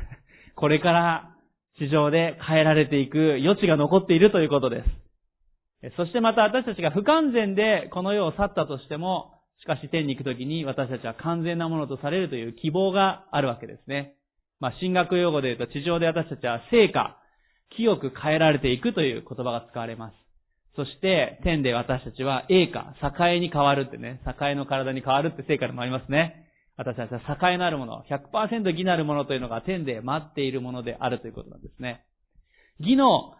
[0.56, 1.30] これから
[1.78, 5.94] 地上で変えられていく余地が残っているということです。
[5.96, 14.16] そしてまた私たちが不完全でこの世を去ったとしても、しかし天に行くときに私たちは完全なものとされるという希望があるわけですね。
[14.62, 17.18] まあ、進学用語で言うと地上で私たちは成果、
[17.76, 20.14] 清く変えられていくという言葉が使われます。
[20.76, 22.94] そして、天で私たちは栄華、
[23.28, 26.46] 栄に変わるってね、栄の体に変わるって成果でもありますね。
[26.76, 32.04] 私たちは栄なるもの、100%義なるものというのが天で待っているものであるということなんですね。
[32.78, 33.34] 義の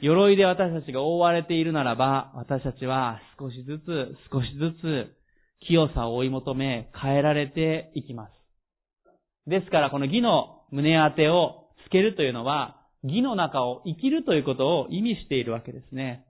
[0.00, 8.37] 鎧で私たちが覆われているならば、私たちは少しずつ少しずつ清さを追い求め変えられていきます。
[9.48, 16.26] ですからこの義の胸当てをつけるというのは、義の中を生きるということを意味しているわけですね。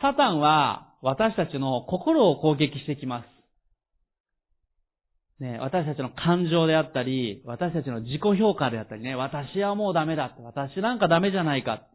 [0.00, 5.42] サタンは私たちの心を攻撃してきます。
[5.42, 11.86] ね、私たちの感情であったり、私たちの自己評価であったりね、私はもうダメだって、私なんかダメじゃないか。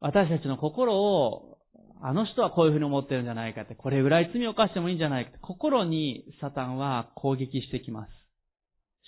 [0.00, 1.55] 私たちの心を、
[2.02, 8.10] あの人はこういうふうに思ってるんじゃないかって、これぐらい罪を犯してもいいんじゃないかって、心にサタンは攻撃してきます。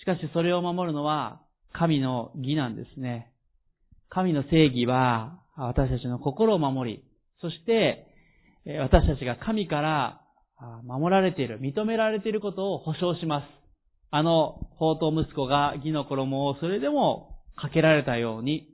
[0.01, 1.41] しかしそれを守るのは
[1.73, 3.31] 神の義なんですね。
[4.09, 7.03] 神の正義は私たちの心を守り、
[7.41, 8.07] そして
[8.81, 10.21] 私たちが神から
[10.83, 13.45] 守られている、認められていることを保証します。
[14.11, 18.67] あの、宝刀息子が義の衣をそれでもかけられたように、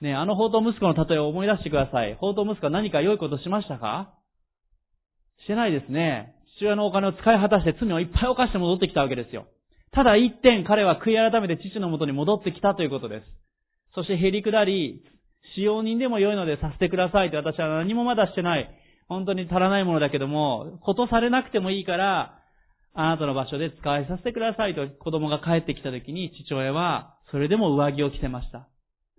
[0.00, 2.14] ね、あの宝刀息子の例えを思い出してください。
[2.14, 4.14] 宝刀息子は何か良いことしましたか？
[5.44, 6.34] してないですね。
[6.56, 9.46] 父親のお金を使い果たして罪をいっぱい犯して戻ってきたわけですよ。
[9.92, 13.26] ただ一点彼は悔い改めて父のもとに戻ってきたということです。
[13.94, 15.02] そしてへりくだり、
[15.54, 18.70] 使用人でも良いのでさせてくださいって私は何もまだしてない。
[19.08, 22.38] 本当に足らないものだけども、ことされなくてもいいから、
[22.94, 28.69] あなたの場所で使いさせてくださいと子供が帰ってきた時に父親は、それでも上着を着てました。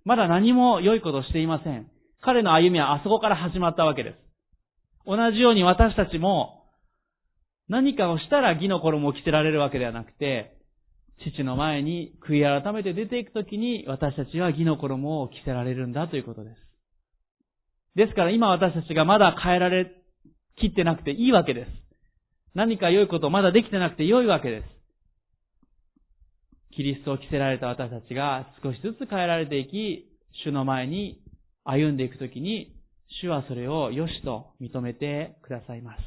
[0.06, 1.88] まだ何も良いことをしていません。
[2.22, 4.16] 彼の歩みはあそこから始まったわけです。
[5.06, 6.66] 同じように私たちも、
[7.68, 10.58] 何かをしたら義の衣を着せられるわけではなくて、
[11.24, 16.56] 父の前に悔い改めて出ていくときに私たちは義の衣を着せられるんだということです。
[17.96, 19.92] ですから今私たちがまだ変えられ
[20.60, 21.72] きってなくていいわけです。
[22.54, 24.81] 何か良いことをまだできてなくて良いわけです。
[26.76, 30.08] キリストを着せられた私たちが少しずつ変えられていき、
[30.44, 31.22] 主の前に
[31.64, 32.76] 歩んでいくときに、
[33.22, 36.02] 主はそれを良しと認めてくださいます。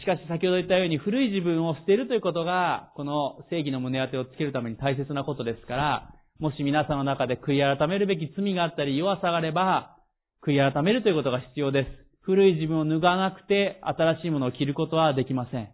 [0.00, 9.96] しかし先ほど言ったように古い自分を捨てるということが、この正義の胸当てをつけるために大切なことですから、もし皆さんの中で悔い改めるべき罪があったり弱さがあれば、
[10.44, 12.06] 悔い改めるということが必要です。
[12.22, 15.68] 古い自分を脱がなくて新しいものを着ることはできません。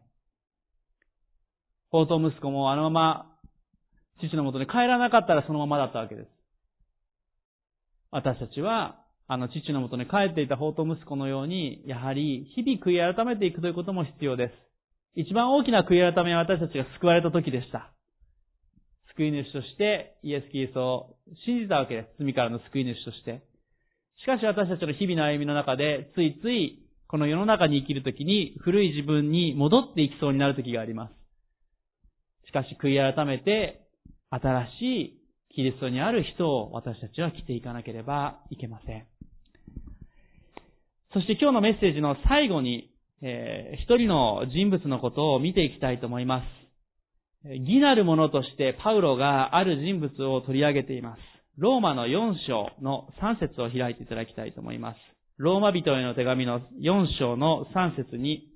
[1.91, 3.32] 宝刀息子もあのまま
[4.29, 6.29] 父のもとに帰らなかったらそのままだったわけです。
[8.11, 14.53] 私たちは、あの父のもとに帰っていた宝刀息子のように、やはり日々悔い改めていくということも必要です。
[15.15, 17.93] 一番大きな悔い改めは私たちが救われた時でした。
[19.17, 22.25] 救い主としてイエス・キリストを信じたわけです。
[22.25, 23.43] 罪からの救い主として。
[24.23, 31.13] しかし私たちの日々の歩みの中で、ついついこの世の中に生きるときに古い自分に戻っていきそうになるときがあります。
[32.49, 33.82] しかし悔い改めて、
[34.33, 35.23] 新しい
[35.55, 39.07] キリストにある人を私たちは来ていかなければいけません。
[41.13, 42.91] そして今日のメッセージの最後に、
[43.21, 46.45] えー、一人の人物のことを見ていきたいと思います。
[47.45, 51.21] 義なる者としてパウロがある人物を取り上げています。
[51.59, 54.97] ローマの4章の3節を開いていただきたいと思います。
[55.37, 58.49] ローマ人への手紙の4章の3節に、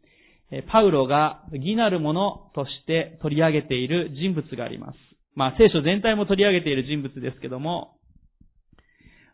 [0.72, 5.15] パウロが義なる者として取り上げている人物があります。
[5.36, 7.98] まあ聖書全体も取り上げている人物ですけども、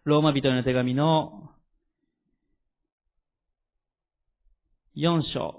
[0.04, 1.48] ローマ人への手紙の
[4.96, 5.54] 4章、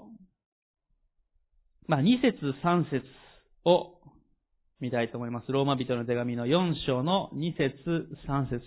[1.88, 3.02] まあ2節3節
[3.64, 3.98] を
[4.80, 5.50] 見たいと思います。
[5.50, 7.72] ローマ人の手紙の4章の2節
[8.28, 8.62] 3節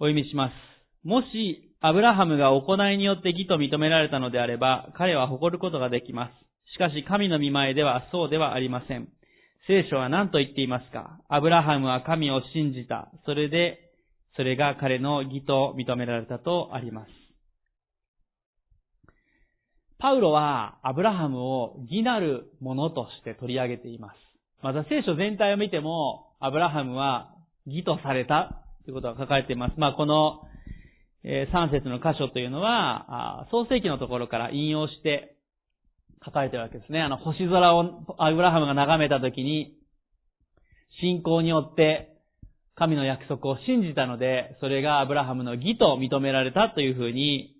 [0.00, 1.06] お読みします。
[1.06, 6.51] もし、アブラハムが行いによって義と認められたのであれば、彼は誇ることができます。
[6.74, 9.08] しかし、神の見前ではそうではありません。
[9.68, 11.20] 聖書は何と言っていますか？
[11.28, 13.10] アブラハムは神を信じた。
[13.26, 13.92] それで、
[14.36, 17.08] それが彼の義と認められたとあります。
[19.98, 24.16] パウロはアブラハムを義なるものとして取り上げています。
[24.62, 27.34] また聖書全体を見ても、アブラハムは
[27.66, 29.74] 義とされたということが書かれています。
[29.76, 30.40] まあ、この
[31.24, 35.31] 3節の箇所というのは、創世記のところから引用して
[36.24, 37.00] 書かれてるわけですね。
[37.00, 39.74] あの、星空をアブラハムが眺めたときに、
[41.00, 42.12] 信仰によって
[42.74, 47.54] 神の約束を信じたので、それがアブラハムの義と認められたというふうに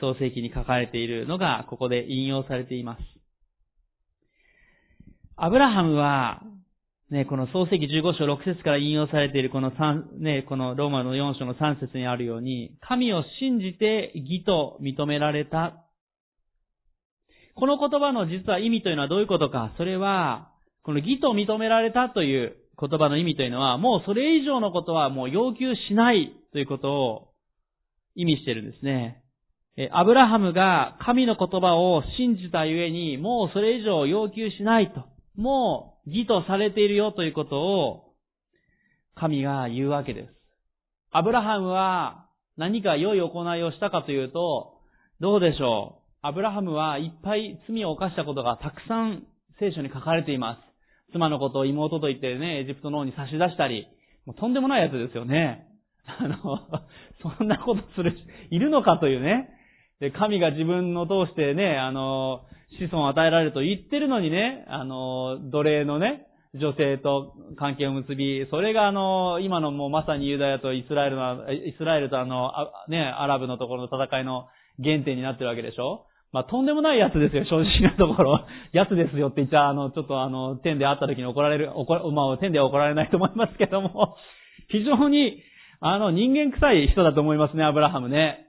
[0.00, 3.00] 創世記に書かれているのが、ここで引用されています。
[5.36, 6.42] アブラハムは、
[7.10, 15.81] ね、この創世記15章6節から引用されているこの3、ね、このローマの4章の3節にあるように、神を信じて義と認められた。
[17.54, 19.72] この言葉の実は意味というのはどういうことか。
[19.76, 20.50] それは、
[20.82, 27.28] この義と認められたという言葉の意味というのは、もうそれ以上のことはもう要求しないということを
[28.14, 29.22] 意味してるんですね。
[29.76, 35.04] えアブラハムが神の言葉を信じたゆえに、もうそれ以上要求しないと。
[35.36, 38.12] もう義とされているよということを
[39.14, 40.28] 神が言うわけです。
[41.10, 42.26] アブラハムは
[42.56, 44.80] 何か良い行いをしたかというと、
[45.20, 46.01] どうでしょう。
[46.24, 49.24] アブラハムはいっぱい罪を犯したことがたくさん
[49.58, 50.54] 聖書に書かれていま
[51.10, 51.12] す。
[51.12, 53.88] 妻のことを妹と言ってね、エジプトの方に差し出したり、
[54.24, 55.66] もうとんでもないやつですよね。
[56.06, 56.36] あの、
[57.38, 58.16] そんなことする、
[58.50, 59.48] いるのかというね。
[59.98, 62.42] で、神が自分を通してね、あの、
[62.78, 74.46] 子孫を与えられると言ってるのにね、あの、奴隷のね、女性と関係を結び、それがあの、今のもうまさにユダヤとイスラエルの、イスラエルとあの、あね、アラブのところの戦いの
[74.80, 78.46] 原点になってるわけでしょまあ、とんでもないやつですよ、正直なところ。
[78.72, 84.16] やつですよって言っちゃ、あの、ちょっとあの、天で会った時に怒られる、怒ら、まあ、天で怒られないと思いますけども、
[84.68, 85.42] 非常に、
[85.80, 88.46] あの、人間臭い人だと思いますね、アブラハムね。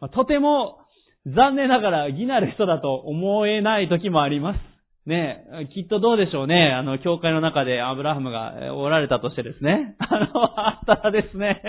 [0.00, 0.78] まあ、とても、
[1.26, 4.58] 残念ながら義なる人だと思えない時もあります。
[5.06, 5.44] ね
[5.74, 6.72] きっとどうでしょうね。
[6.72, 9.96] あの、教会の中でアブラハムがおられたとしてですね。
[10.00, 11.60] あの、あったらですね、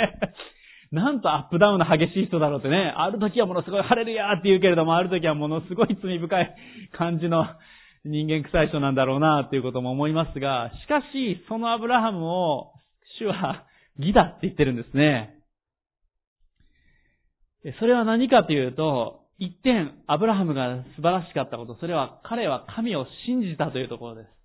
[0.92, 2.94] なんとアップダウンの激しい人だろうってね。
[2.96, 6.56] ある時はものすごい晴れるやーって言うけれども、ある時はものすごい罪深い
[6.98, 7.46] 感じの
[8.04, 12.74] 人間臭い人なんだろうなっていうことも思いますが、しかし、そのアブラハムを
[13.20, 13.66] 主は
[13.98, 15.36] 義だって言ってるんですね。
[17.80, 24.41] それは何かというと、一点、アブラハムが素晴らしかったこと、それは彼は神を信じたというところです。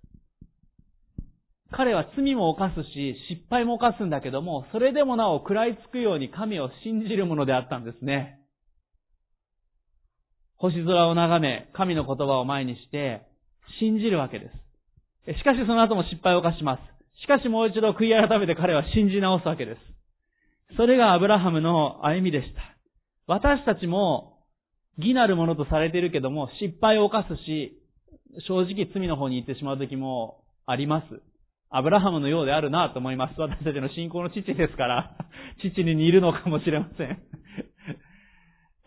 [1.71, 8.39] 彼は罪も犯すし、失敗も犯すんだけども、それでもなお食らいつくように神を信じるものであったんですね。
[10.57, 13.21] 星空を眺め、神の言葉を前にして、
[13.79, 14.49] 信じるわけで
[15.25, 15.37] す。
[15.37, 16.81] しかしその後も失敗を犯します。
[17.21, 20.77] しかしもう一度悔い改めて彼は信じ直すわけです。
[20.77, 22.61] それがアブラハムの歩みでした。
[23.27, 24.39] 私たちも
[24.97, 27.77] 義なるものとされているけども、失敗を犯すし、
[28.47, 31.26] 正直罪の方に行ってしまう時もあります。
[31.69, 33.39] アブラハムのようであるなと思います。
[33.39, 35.15] 私たちの信仰の父ですから、
[35.61, 37.21] 父に似るのかもしれません。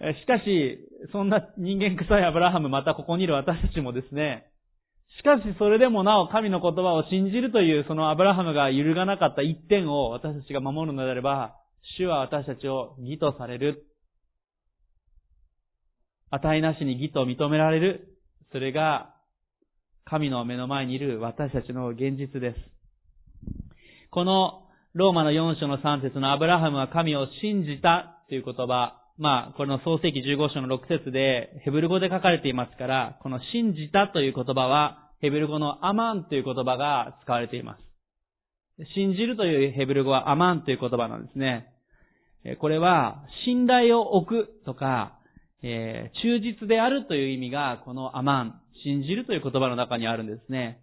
[0.21, 0.79] しかし、
[1.13, 4.47] そんな人間臭いアブラハム、またここにいる私たちもですね、
[5.19, 11.57] しかしそれでもなお神の言葉を信じるというそのアブラハムが揺るがなかった一点を私たちが守るのであれば、
[11.99, 13.85] 主は私たちを義とされる
[16.31, 18.17] 値なしに義と認められる。
[18.53, 19.15] それが、
[20.05, 22.70] 神の目の前にいる私たちの現実です。
[24.11, 38.85] この、ローマの4章の3節のアブラハムは神を信じたという言葉、まあ、この創世記15章の6節でヘブル語で書かれていますから、この信じたという言葉は、ヘブル語のアマンという言葉が使われています。
[38.97, 41.69] 信じるというヘブル語はアマンという言葉なんですね。
[42.59, 45.19] これは、信頼を置くとか、
[45.63, 50.81] えー、忠実であるという意味が、このアマン、信じるという言葉の中にあるんですね。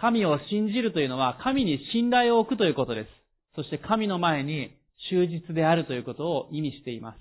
[0.00, 3.08] 神を信じるというのは、神に信頼を置くということです。
[3.54, 4.70] そして神の前に
[5.10, 7.18] 忠実であるということを意味しています。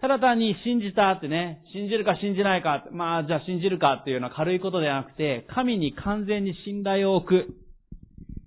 [0.00, 7.54] ただ単に信じたってね、信じるか信じないか、まあじゃあ信じるかっていうのは軽いことではなくて、神に完全に信頼を置く。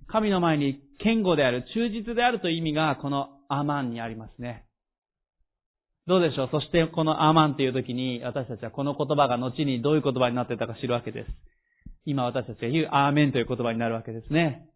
[0.06, 4.64] 神の前に堅固である、忠実であるという意味がこのアマンにありますね。
[6.06, 6.48] どうでしょう？
[6.50, 11.30] そしてこのアマンという時に私たちはこの言葉が後にどういう言葉になってたか知るわけです。
[12.04, 14.68] 今私たちが言うアーメンという言葉になるわけですね。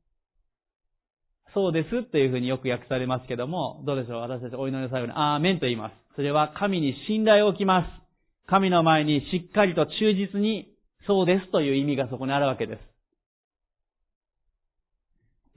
[1.54, 5.94] そうですというふうによく訳されますけども、どうでしょう私たちお祈りの最後にアーメンと言います。
[6.16, 8.06] それは神に信頼を置きます。
[8.48, 10.68] 神の前にしっかりと忠実に
[11.06, 12.80] そうですという意味がそこにあるわけです。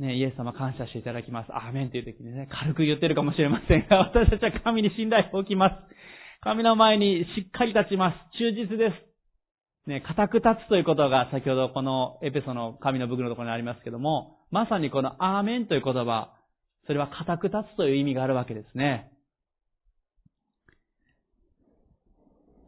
[0.02, 1.52] ね、イエス様感謝していただきます。
[1.52, 5.76] アーメンという時にね、軽く言ってるかもしれませんが、 私たちは神に信頼を置きます。
[6.42, 8.38] 神の前にしっかり立ちます。
[8.38, 9.09] 忠実です。
[9.90, 16.32] ね、固く立つということが先ほどこのエペソの神の部分のところにありますけども、まさにこのアーメンという言葉、
[16.86, 19.12] それは固く立つという意味があるわけですね。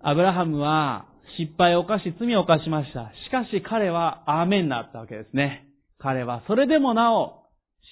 [0.02, 1.06] アブラハムは
[1.38, 3.12] 失敗を犯し罪を犯しました。
[3.28, 5.68] しかし彼はアーメンになったわけですね。
[6.00, 7.44] 彼はそれでもなお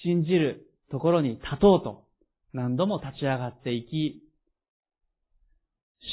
[0.02, 2.04] 信じるところに立とうと
[2.52, 4.24] 何度も立ち上がっていき、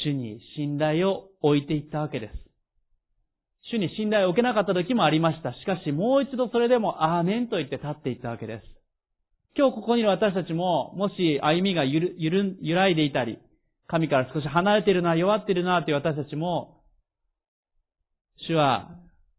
[0.04, 2.47] 主に信頼を置いていったわけです。
[3.70, 5.52] 主に信頼を受けなかった時もありました。
[5.52, 8.64] しかしもう一度それでもアーメンと言って立っていったわけです。
[9.56, 13.38] 今日ここにいる私たちも、もし歩みがゆる、ゆる、揺らいでいたり、
[13.88, 16.82] 神から少し離れているな、弱っているな、という私たちも、
[18.46, 18.90] 主は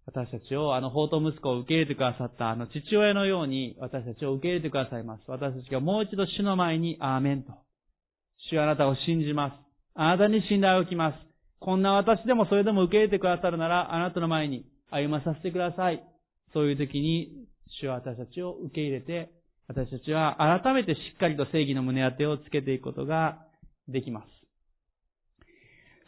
[0.06, 5.24] 私たちをあの宝刀息子を受け入れてくださったあの父親のように私たちを受け入れてくださいます。
[5.28, 7.54] 私たちがもう一度主の前にアーメンと。
[8.50, 9.54] 主はあなたを信じます。
[9.94, 11.29] あなたに信頼を置きます。
[11.60, 16.04] こんな私でもそれでも受け入れてくださるならあなたの前に歩まさせてください。
[16.54, 17.46] そういう時に
[17.82, 19.32] 主は私たちを受け入れて
[19.68, 23.46] 私たちは改めてしっかりと正義の胸当てをつけていくことが
[23.88, 24.28] できます。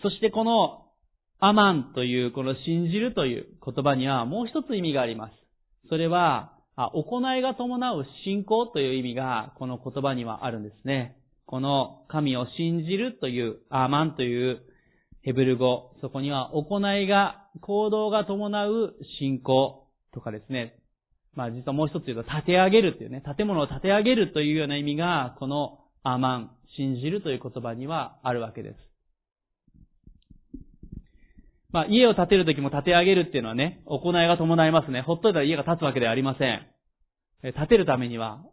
[0.01, 0.87] そしてこの
[1.39, 5.33] アマンというこの信じるという言葉にはもう一つ意味があります。
[5.89, 6.53] それは、
[6.93, 11.17] 行いが伴う信仰という意味がこの言葉にはあるんですね。
[11.45, 14.61] この神を信じるというアマンという
[15.23, 20.75] ヘブル語、そこには行いが、行動が伴う信仰とかですね。
[21.35, 28.75] まあ実はもう一つ言うと、立て上げるというね、建物を建て上げるというような意味が、このアマン、信じるという言葉にはあるわけです。
[31.71, 35.01] まあ、家を建てるときも建て上げるっていうのはね、行いが伴いますね。
[35.01, 36.67] ほっといたら家が建つわけではありません。
[37.41, 38.43] 建てるためには、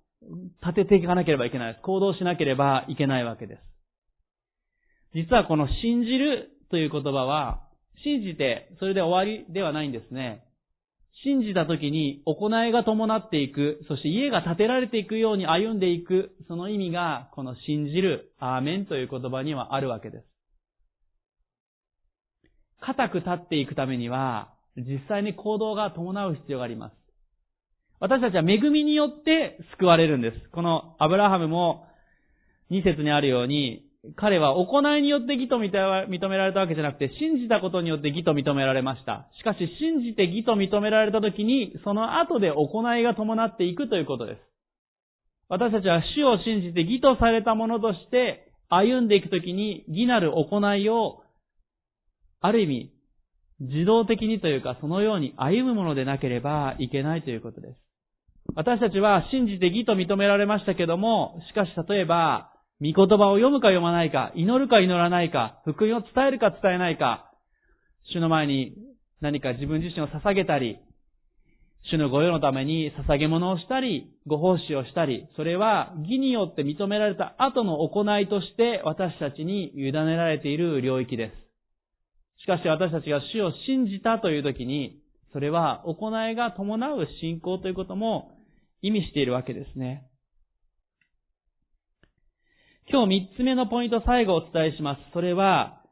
[0.62, 1.82] 建てていかなければいけないです。
[1.82, 3.62] 行動しなければいけないわけです。
[5.14, 7.62] 実はこの信じるという言葉は、
[8.04, 10.44] 信じて、それで終わりではないんですね。
[11.24, 20.24] 信じた時に行いが伴っていく、そして家が建てられていくように歩んでいく、その意味が、この信じる、アーメンという言葉にはあるわけです。
[22.80, 26.94] 固く立っていくためには、実際に行動が伴う必要があります。
[28.00, 30.50] 私たちは恵みによって救われるんです。
[30.50, 31.86] このアブラハムも
[32.70, 39.28] 2節にあるように、彼は行いによって義と認められたわけじゃなくて、信じたことによって義と認められました。
[39.38, 44.38] しかし、信じて義と認められた時に、その後で行いが伴っていくということです。
[45.48, 51.22] 私たちは主を信じて義とされたものとして歩んでいくときに義なる行いを
[52.40, 52.92] ある意味、
[53.60, 57.80] 自動的にというか、そのように歩むものでなければいけないということです。
[58.54, 67.32] 私たちは信じて義と認められましたけども、しかし例えば、御言葉を読むか読まないか、祈るか祈らないか、福音を伝えるか伝えないか、
[68.12, 68.76] 主の前に
[69.20, 70.78] 何か自分自身を捧げたり、
[71.90, 82.42] 主の御用のために捧げ物をしたり、ご奉仕をしたり、それは義によって認められた後の行いとして私たちに委ねられている領域です。
[82.42, 85.00] しかし私たちが主を信じたという時に、
[85.32, 88.38] それは行いが伴う信仰ということも
[88.82, 90.06] 意味しているわけですね。
[92.90, 95.00] 今日三つ目のポイント最後お伝えします。
[95.12, 95.82] それは、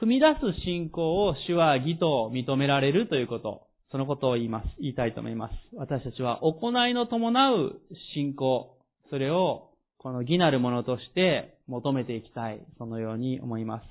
[0.00, 3.66] 踏み出す信仰を主は義と認められるということ。
[3.90, 4.66] そのことを言います。
[4.80, 5.52] 言いたいと思います。
[5.74, 7.82] 私たちは行いの伴う
[8.14, 8.78] 信仰、
[9.10, 12.64] それをこの義なるものとして求めていきたい。
[12.78, 13.84] そのように思います。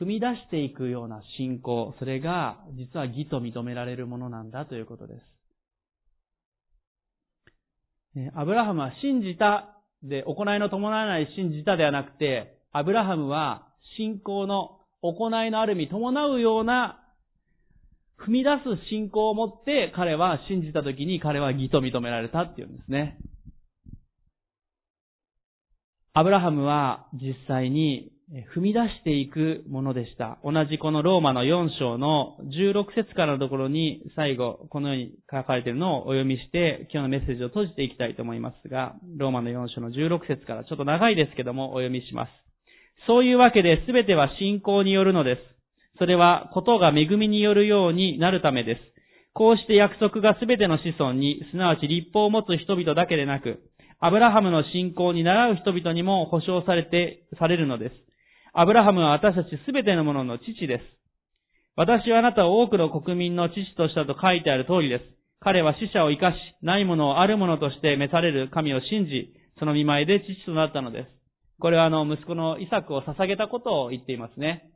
[0.00, 5.37] 踏み出していくような信仰、それが実は義と認められるものなんだということです。
[8.34, 17.00] アブラハムは信じたで、行いの伴わない信じたではなくて、アブラハムは信仰の行いのある意味伴うような
[18.18, 23.18] 踏み出す信仰を持って彼は信じた時に彼は義と認められたっていうんですね。
[26.14, 28.12] アブラハムは実際に
[28.54, 30.38] 踏み出していくものでした。
[30.44, 42.30] 同じこのローマの4章の16節からのところに最後このように書かれているのをお読みして今日のメッセージを閉じていきたいと思いますが、ローマの4章の16節からちょっと長いですけどもお読みします。
[43.06, 45.40] そういうわけで全ては信仰によるのです。
[45.98, 48.80] それはことが恵みによるようになるためです。
[49.32, 53.60] こうして約束が全ての子孫に、すなわち立法を持つ人々だけでなく、
[54.00, 58.07] アブラハムの信仰に習う人々にも保証されて、されるのです。
[58.52, 60.84] アブラハムは私たちすべてのものの父です。
[61.76, 65.04] 私はあなたを多くの国民の父としたと書いてある通りです。
[65.40, 71.08] 彼は死者を生かし、ないものをあるものとして召される神を信じ、その見舞いで父となったのです。
[71.60, 74.70] これはあの、息子のイサクを捧げたことを言っていますね。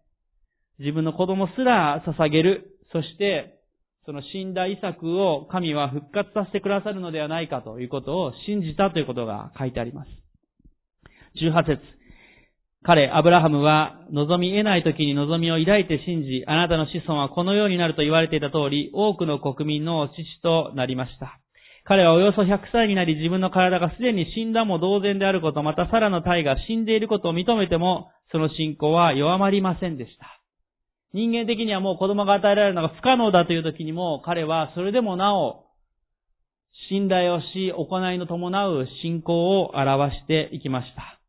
[0.79, 2.79] 自分の子供すら捧げる。
[2.93, 3.59] そして、
[4.05, 10.09] その死んだイサクを神は復活させてくださるのではないかということを信じたということが書いてあります。
[11.41, 12.02] 18節
[12.85, 21.39] 彼、アブラハムは望み得ない時に望みを抱いて信じ、あなたの子孫はこのようになると言われていた通り、多くの国民の父となりました。
[21.85, 30.27] 彼はおよそ100歳になり自分の体がすでに死んだも同然であること、またサラの体が死んでいることを認めても、その信仰は弱まりませんでした。
[31.13, 35.67] 人間的にはもう子供が与えられるのが不可能だという時にも、彼はそれでもなお、
[36.89, 41.22] 信頼をし、行いの伴う信仰を表していきました。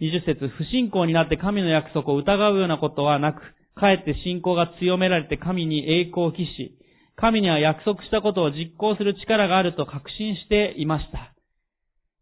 [0.00, 3.40] 20節不信仰になって神の約束を疑うようなことはなく、
[3.74, 6.78] かえって信仰が強められて神に栄光を期し、
[7.16, 11.34] 神には約束したことを実行する力があると確信していました。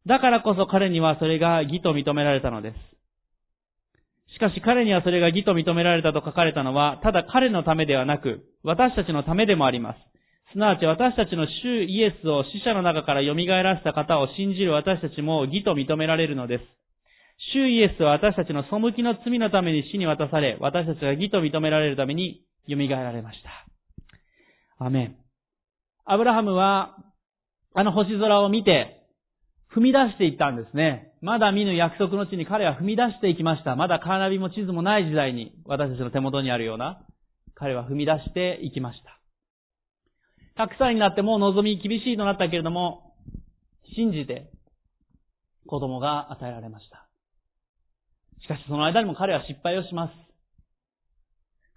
[0.07, 4.35] だからこそ彼にはそれが義と認められたのです。
[4.35, 9.99] しかし彼にはそれが義と認められたと書かれたのは、ただ彼のためではなく、私たちのためでもあります。
[10.53, 16.65] すなわち私たちの主イエスを死者の中から蘇らせた方を信じる私たちも義と認められるのです。
[17.53, 23.39] 主イエスは私たちの背きの罪のために死に渡され、私たちが義と認められるために蘇られまし
[24.79, 24.85] た。
[24.85, 25.17] アメン。
[26.05, 26.97] アブラハムは、
[27.75, 29.07] あの星空を見て、
[29.75, 31.13] 踏み出していったんですね。
[31.21, 33.77] まだ見ぬ約束の地に彼は踏み出していきました。
[33.77, 37.05] まだカーナビも地図もない時代に、私たちの手元にあるような、
[37.55, 39.03] 彼は踏み出していきまし
[40.57, 40.65] た。
[40.65, 43.15] 100歳になってもう望み厳しいとなったけれども、
[43.95, 44.51] 信じて
[45.67, 47.08] 子供が与えられました。
[48.49, 50.13] しかしその間にも彼は失敗をします。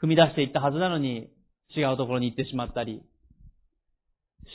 [0.01, 1.30] 踏み出していったはずなのに
[1.76, 3.03] 違うところに行ってしまったり、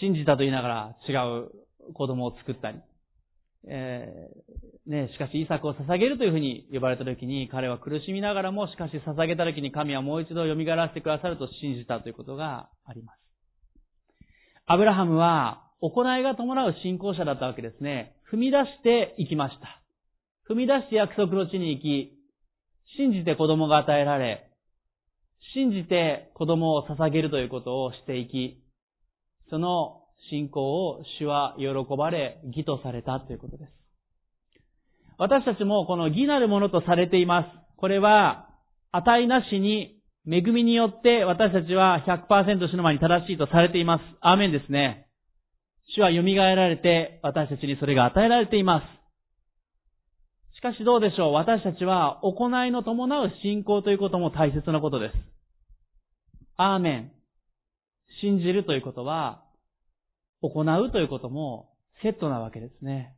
[0.00, 2.80] 信じたと言いながら違う子供を作ったり、
[3.68, 13.18] えー、ね、しかし、イサクを捧げるというふうに呼ばれた時に、彼は苦しみながらも、しかし捧げた時に神はもう一度蘇らせてくださると信じたということがあります。
[14.66, 18.16] アブラハムは行いが伴う信仰者だったわけですね。
[18.32, 19.85] 踏み出していきました。
[20.48, 22.12] 踏み出して約束の地に行き、
[22.96, 24.50] 信じて子供が与えられ、
[25.54, 28.62] 信じて子供を捧げるということをしていき、
[29.50, 33.72] その信仰を主は喜ばれ、義とされたということです。
[35.18, 37.48] 私たちもこの義なるものとされています。
[37.76, 38.48] これは、
[38.92, 44.02] 値なしに恵みによって私たちは100%主の前に正しいとされています。
[44.20, 45.06] アーメンですね。
[45.94, 48.95] 主は蘇られて私たちにそれが与えられています。
[50.56, 51.32] しかしどうでしょう？
[51.34, 55.14] 私たちは行いの伴う信仰ということも大切なことです。
[56.56, 57.12] アーメン。
[58.22, 59.44] 信じるということは、
[60.40, 61.68] 行うということも
[62.02, 63.14] セットなわけですね。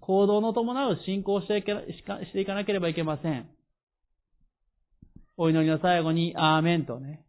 [0.00, 3.50] 行動の伴う信仰をしていかなければいけません。
[5.36, 7.22] お祈りの最後に、アーメンとね。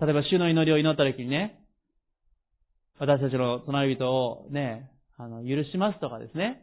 [0.00, 1.58] 例えば、主の祈りを祈った時にね、
[3.00, 6.62] 私たちの隣人をね、あの、許しますとかですね、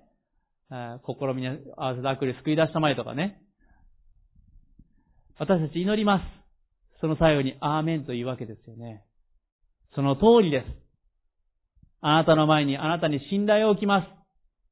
[1.03, 3.41] 心に合わせた悪で救い出したまえとかね。
[5.37, 6.23] 私たち祈ります。
[7.01, 9.03] その最後に、アーメンというわけですよね。
[9.95, 10.65] その通りです。
[11.99, 14.07] あなたの前にあなたに信頼を置きます。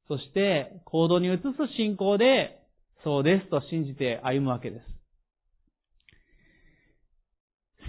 [0.08, 1.42] そして、行動に移す
[1.76, 2.60] 信仰で
[3.04, 4.86] そうですと信じて歩むわけです。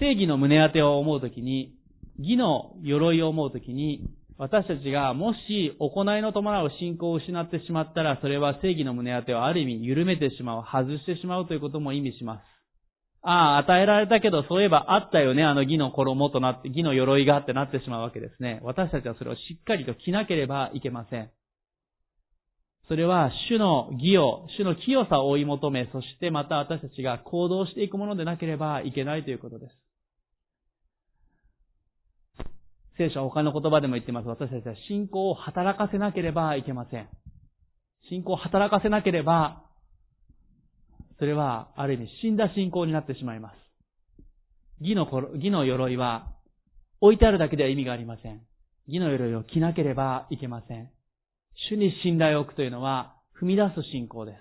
[0.00, 1.74] 正義の胸当てを思うときに、
[2.18, 12.42] 義の鎧を思うときに、私たちがもし行いの伴う信仰を失ってしまったら、それは正義の胸当てをある意味緩めてしまう、外してしまうということも意味します。
[13.22, 18.60] ああ、与えられたけど、そういえばあったよね、あの義の衣となって、義の鎧がってなってしまうわけですね。
[18.64, 21.30] 私たちはそれをしっかりと着なければいけません。
[22.88, 29.81] それは主の義を、主の清さを追い求め、そしてまた私たちが行動していくものでなければいけないということです。
[33.08, 34.28] 聖書は他の言葉でも言ってます。
[34.28, 37.08] 私たちは信仰を働かせなければいけません。
[38.08, 39.64] 信仰を働かせなければ、
[41.18, 43.54] それはある意味死んだ信仰になってしまいます。
[44.80, 46.32] 義の、義の鎧は
[47.00, 48.40] 置いてあるだけでは意味がありません。
[48.86, 50.88] 義の鎧を着なければいけません。
[51.70, 54.38] 主に信頼を置くというのは、踏み出す信仰です。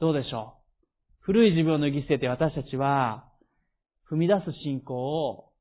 [0.00, 0.84] どうでしょう？
[1.20, 3.28] 古い自分を脱ぎ捨てて私たちは、
[4.10, 5.53] 踏み出す信仰を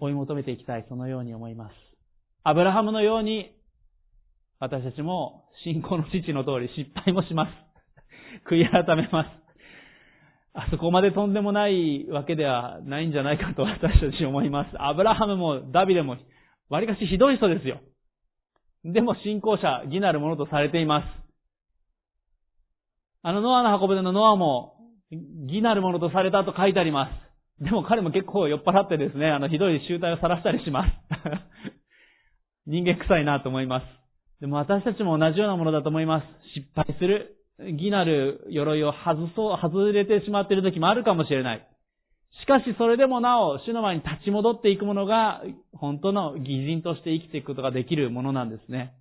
[0.00, 1.74] 追い求めていきたい、そのように思います。
[2.44, 3.52] アブラハムのように、
[4.60, 7.52] 私たちも信仰の父の通り失敗もします。
[8.50, 9.30] 悔い改めます。
[10.54, 14.70] あそこまでとんでもないわけではないんじゃないかと私たち思います。
[14.82, 16.16] アブラハムもダビデも
[16.68, 17.80] 割かしひどい人ですよ。
[18.84, 21.06] でも信仰者、義なるものとされています。
[23.22, 24.76] あのノアの箱舟のノアも、
[25.10, 27.27] 義なるものとされたと書いてあります。
[27.60, 30.92] でも彼も結構酔っ払ってですね、あのひどい集体を晒したりします。
[32.66, 33.86] 人間臭いなと思います。
[34.40, 36.26] でも私たちも同じようなものだと思います。
[36.54, 37.34] 失敗する。
[37.58, 41.66] 義なる鎧を外そう、外れてしまっている時もあるかもしれない。
[42.42, 45.42] しかしそれでもなお、主の前に立ち戻っていくものが、
[45.72, 48.94] 本当の義人として生きていくことができるものなんですね。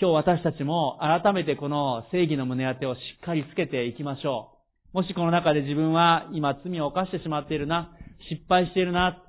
[0.00, 4.55] 今日私たちも改めてこの正義の胸当てをしっかりつけていきましょう。
[4.96, 7.92] もしこの中で自分は今罪を犯してしまっているな、
[8.30, 9.22] 失敗しているな、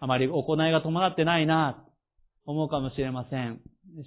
[0.00, 1.84] あまり行いが伴ってないな、
[2.44, 3.60] 思うかもしれません。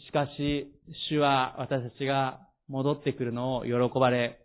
[0.05, 0.73] しかし、
[1.09, 4.41] 主は私たちが戻ってくるのを喜ばれ、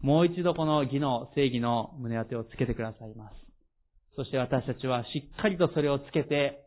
[0.00, 3.34] もう一度この義の正義の胸当てをつけてくださいます。
[4.14, 6.66] そして私たちはしっかりとそれをつけて、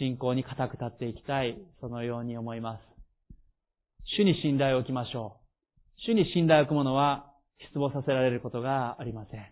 [0.00, 2.80] 信仰に固く立っていきたい、そのように思います。
[4.18, 5.36] 主に信頼を置きましょ
[6.08, 6.10] う。
[6.10, 7.32] 主に信頼を置く者は
[7.68, 9.46] 失望させられることがありません。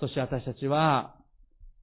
[0.00, 1.16] そして私たちは、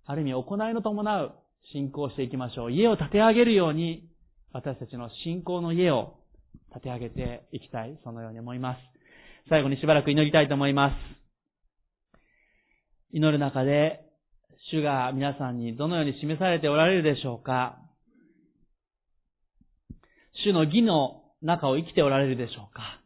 [0.05, 1.31] ある意味行いの伴う
[1.71, 2.71] 信仰をしていきましょう。
[2.71, 4.09] 家を建て上げるように、
[4.51, 6.17] 私たちの信仰の家を
[6.73, 8.79] 建て上げていきたい、そのように思います。
[9.49, 10.95] 最後にしばらく祈りたいと思います。
[13.11, 14.01] 祈る中で、
[14.71, 17.77] 主が皆さんにどのように示されておられるでしょうか
[20.45, 22.99] 主の義の中を生きておられるでしょうか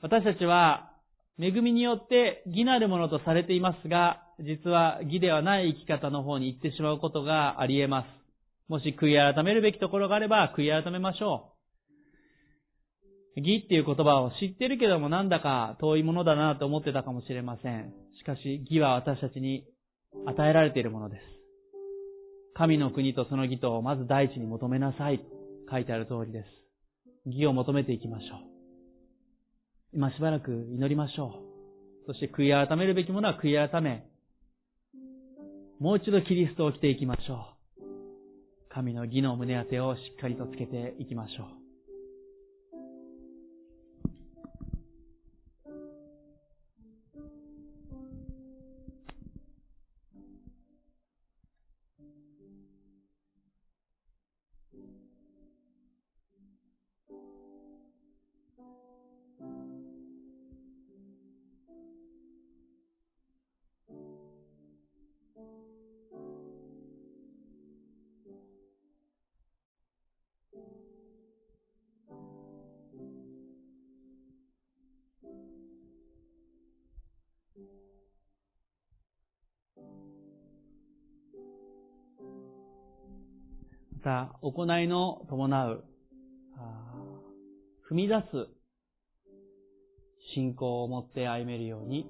[0.00, 0.91] 私たちは、
[1.40, 8.06] 恵みによって義なるものとされていますが、実は義ではない生き方の方に行ってしまうことがあり得ます。
[8.68, 11.48] もし悔い改めるべきところがあれば、悔い改めましょ
[13.36, 13.40] う。
[13.40, 17.92] 義っていう言葉を知ってるけどもなんだか遠いものだなと思ってたかもしれません。
[18.18, 19.64] しかし義は私たちに
[20.26, 21.22] 与えられているものです。
[22.54, 25.24] 神の国とその義とをまず第一に求めなさい
[25.70, 26.46] 書いてある通りです。
[27.24, 28.51] 義を求めていきましょう。
[29.94, 31.34] 今しばらく祈りましょ
[32.06, 32.06] う。
[32.06, 34.06] そして悔い改めるべきものは悔い改め、
[35.78, 37.34] もう一度キリストを着ていきましょ
[37.80, 38.68] う。
[38.70, 41.61] 神の義の胸当てをしっかりとつけていきましょう。
[84.02, 85.84] た、行いの伴う、
[87.90, 88.48] 踏み出す
[90.34, 92.06] 信仰を持って歩めるように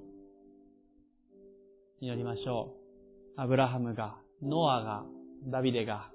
[2.00, 2.74] 祈りましょ
[3.36, 3.40] う。
[3.40, 5.04] アブラハムが、ノアが、
[5.46, 6.10] ダビデが、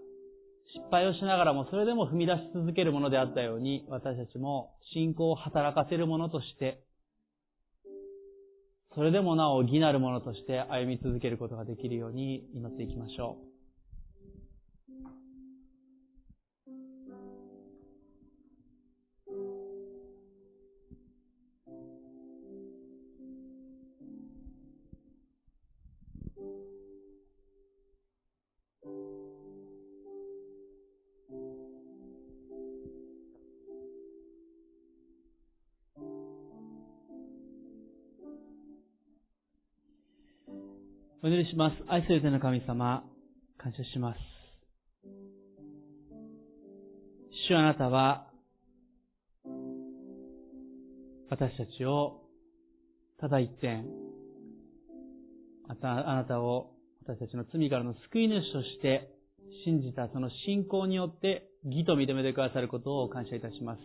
[0.75, 6.83] 失敗をしながらもそれでも踏み出し続けるものであったように、私たちも信仰を働かせるものとして、
[8.95, 13.46] それでもなお義なるものとして歩み続けることができるように祈っていきましょう。
[41.27, 41.75] お祈りします。
[41.89, 43.03] 愛する天の神様、
[43.57, 44.19] 感謝します。
[47.49, 48.29] 主あなたは、
[51.29, 52.21] 私たちを、
[53.19, 53.87] ただ一点、
[55.67, 56.71] あなたを
[57.05, 59.11] 私たちの罪からの救い主として
[59.65, 63.81] 信じたその信仰によって義と認めてくださることを感謝いたします。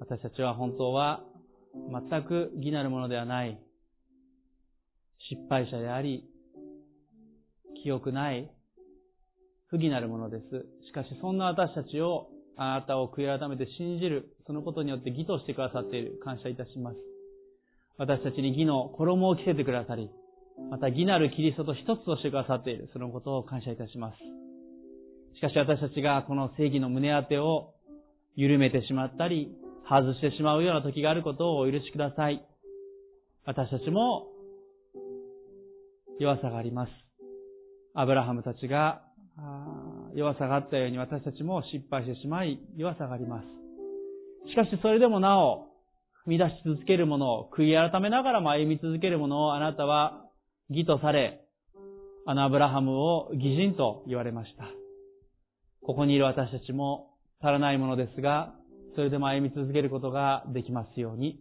[0.00, 1.22] 私たちは本当は
[2.10, 3.69] 全く義なるものではない
[5.30, 6.24] 失敗者であり、
[7.82, 8.50] 記憶ない
[9.68, 10.42] 不義なるものです。
[10.86, 16.18] しかしそんな私たちをあなたを悔い改めて信じる、そのことによって義としてくださっている。
[16.24, 16.96] 感謝いたします。
[17.96, 20.10] 私たちに義の衣を着せてくださり、
[20.70, 22.90] また義なるキリストと一つとしてくださっている。
[22.92, 24.18] そのことを感謝いたします。
[25.36, 27.74] しかし私たちがこの正義の胸当てを
[28.34, 29.54] 緩めてしまったり、
[29.88, 32.44] 外してしまうような時があることをお許しください。
[33.46, 34.29] 私たちも
[36.20, 36.90] 弱さがあります。
[37.94, 39.00] アブラハムたちが
[40.14, 44.50] 弱さがあったように私たちも失敗してしまい弱さがあります。
[44.50, 45.68] しかしそれでもなお
[46.26, 50.26] 踏み出し続けるものを悔い改めながらも歩み続けるものをあなたは
[50.68, 51.40] 義とされ、
[52.26, 54.64] あのアブラハムを義人と言われました。
[55.82, 58.52] ここにいる私たちも足らないものですが、
[58.94, 61.40] それでも歩み続けることができますように。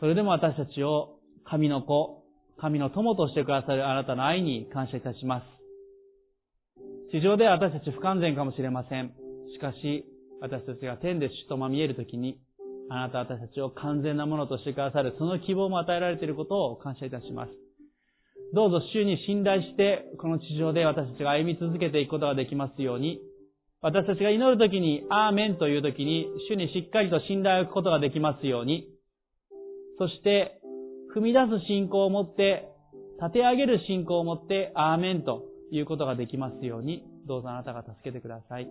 [0.00, 2.19] それでも私たちを神の子、
[2.60, 5.44] 神の友としてくださるあなたの愛に感謝いたします。
[7.10, 9.14] 地上では私たち不完全かもしれません。
[9.54, 10.04] しかし、
[10.40, 12.38] 私たちが天で主とまみえるときに、
[12.90, 17.52] あなたは私たちを完全なものとしてくださる、その希望も与えられていることを感謝いたします。
[18.52, 23.20] どうぞ主に信頼して、この地上で私たちが歩み続けていくことができますように、
[23.80, 28.86] 私たちが祈るときに、アーメンというときに、主にしっかりと信頼を置くことができますように、
[29.98, 30.59] そして、
[31.14, 32.68] 踏み出す信仰を持って、
[33.20, 38.68] 立て上げる信仰を持って、アーメンということができますように、どうぞあなたが助けてください。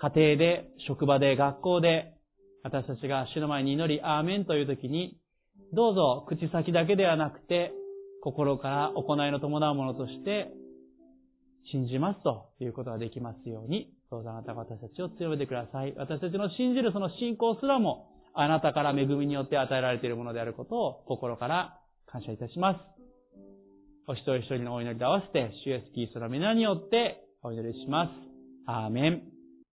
[0.00, 2.14] 家庭で、職場で、学校で、
[2.62, 5.18] 私たちが主の前に祈り、アーメンというときに、
[5.72, 7.72] どうぞ口先だけではなくて、
[8.22, 10.52] 心から行いの伴うものとして、
[11.70, 15.94] 信じますということができますように、どうぞあなたが私たちを強めてください。
[15.96, 18.08] 私たちの信じるその信仰すらも、
[18.40, 22.78] あなたから恵みによって与えられているものであることを心から感謝いたします。
[24.06, 28.10] お一人一人のお祈りと合わせて、主イエスキリストの皆によってお祈りします。
[28.66, 29.37] アーメン。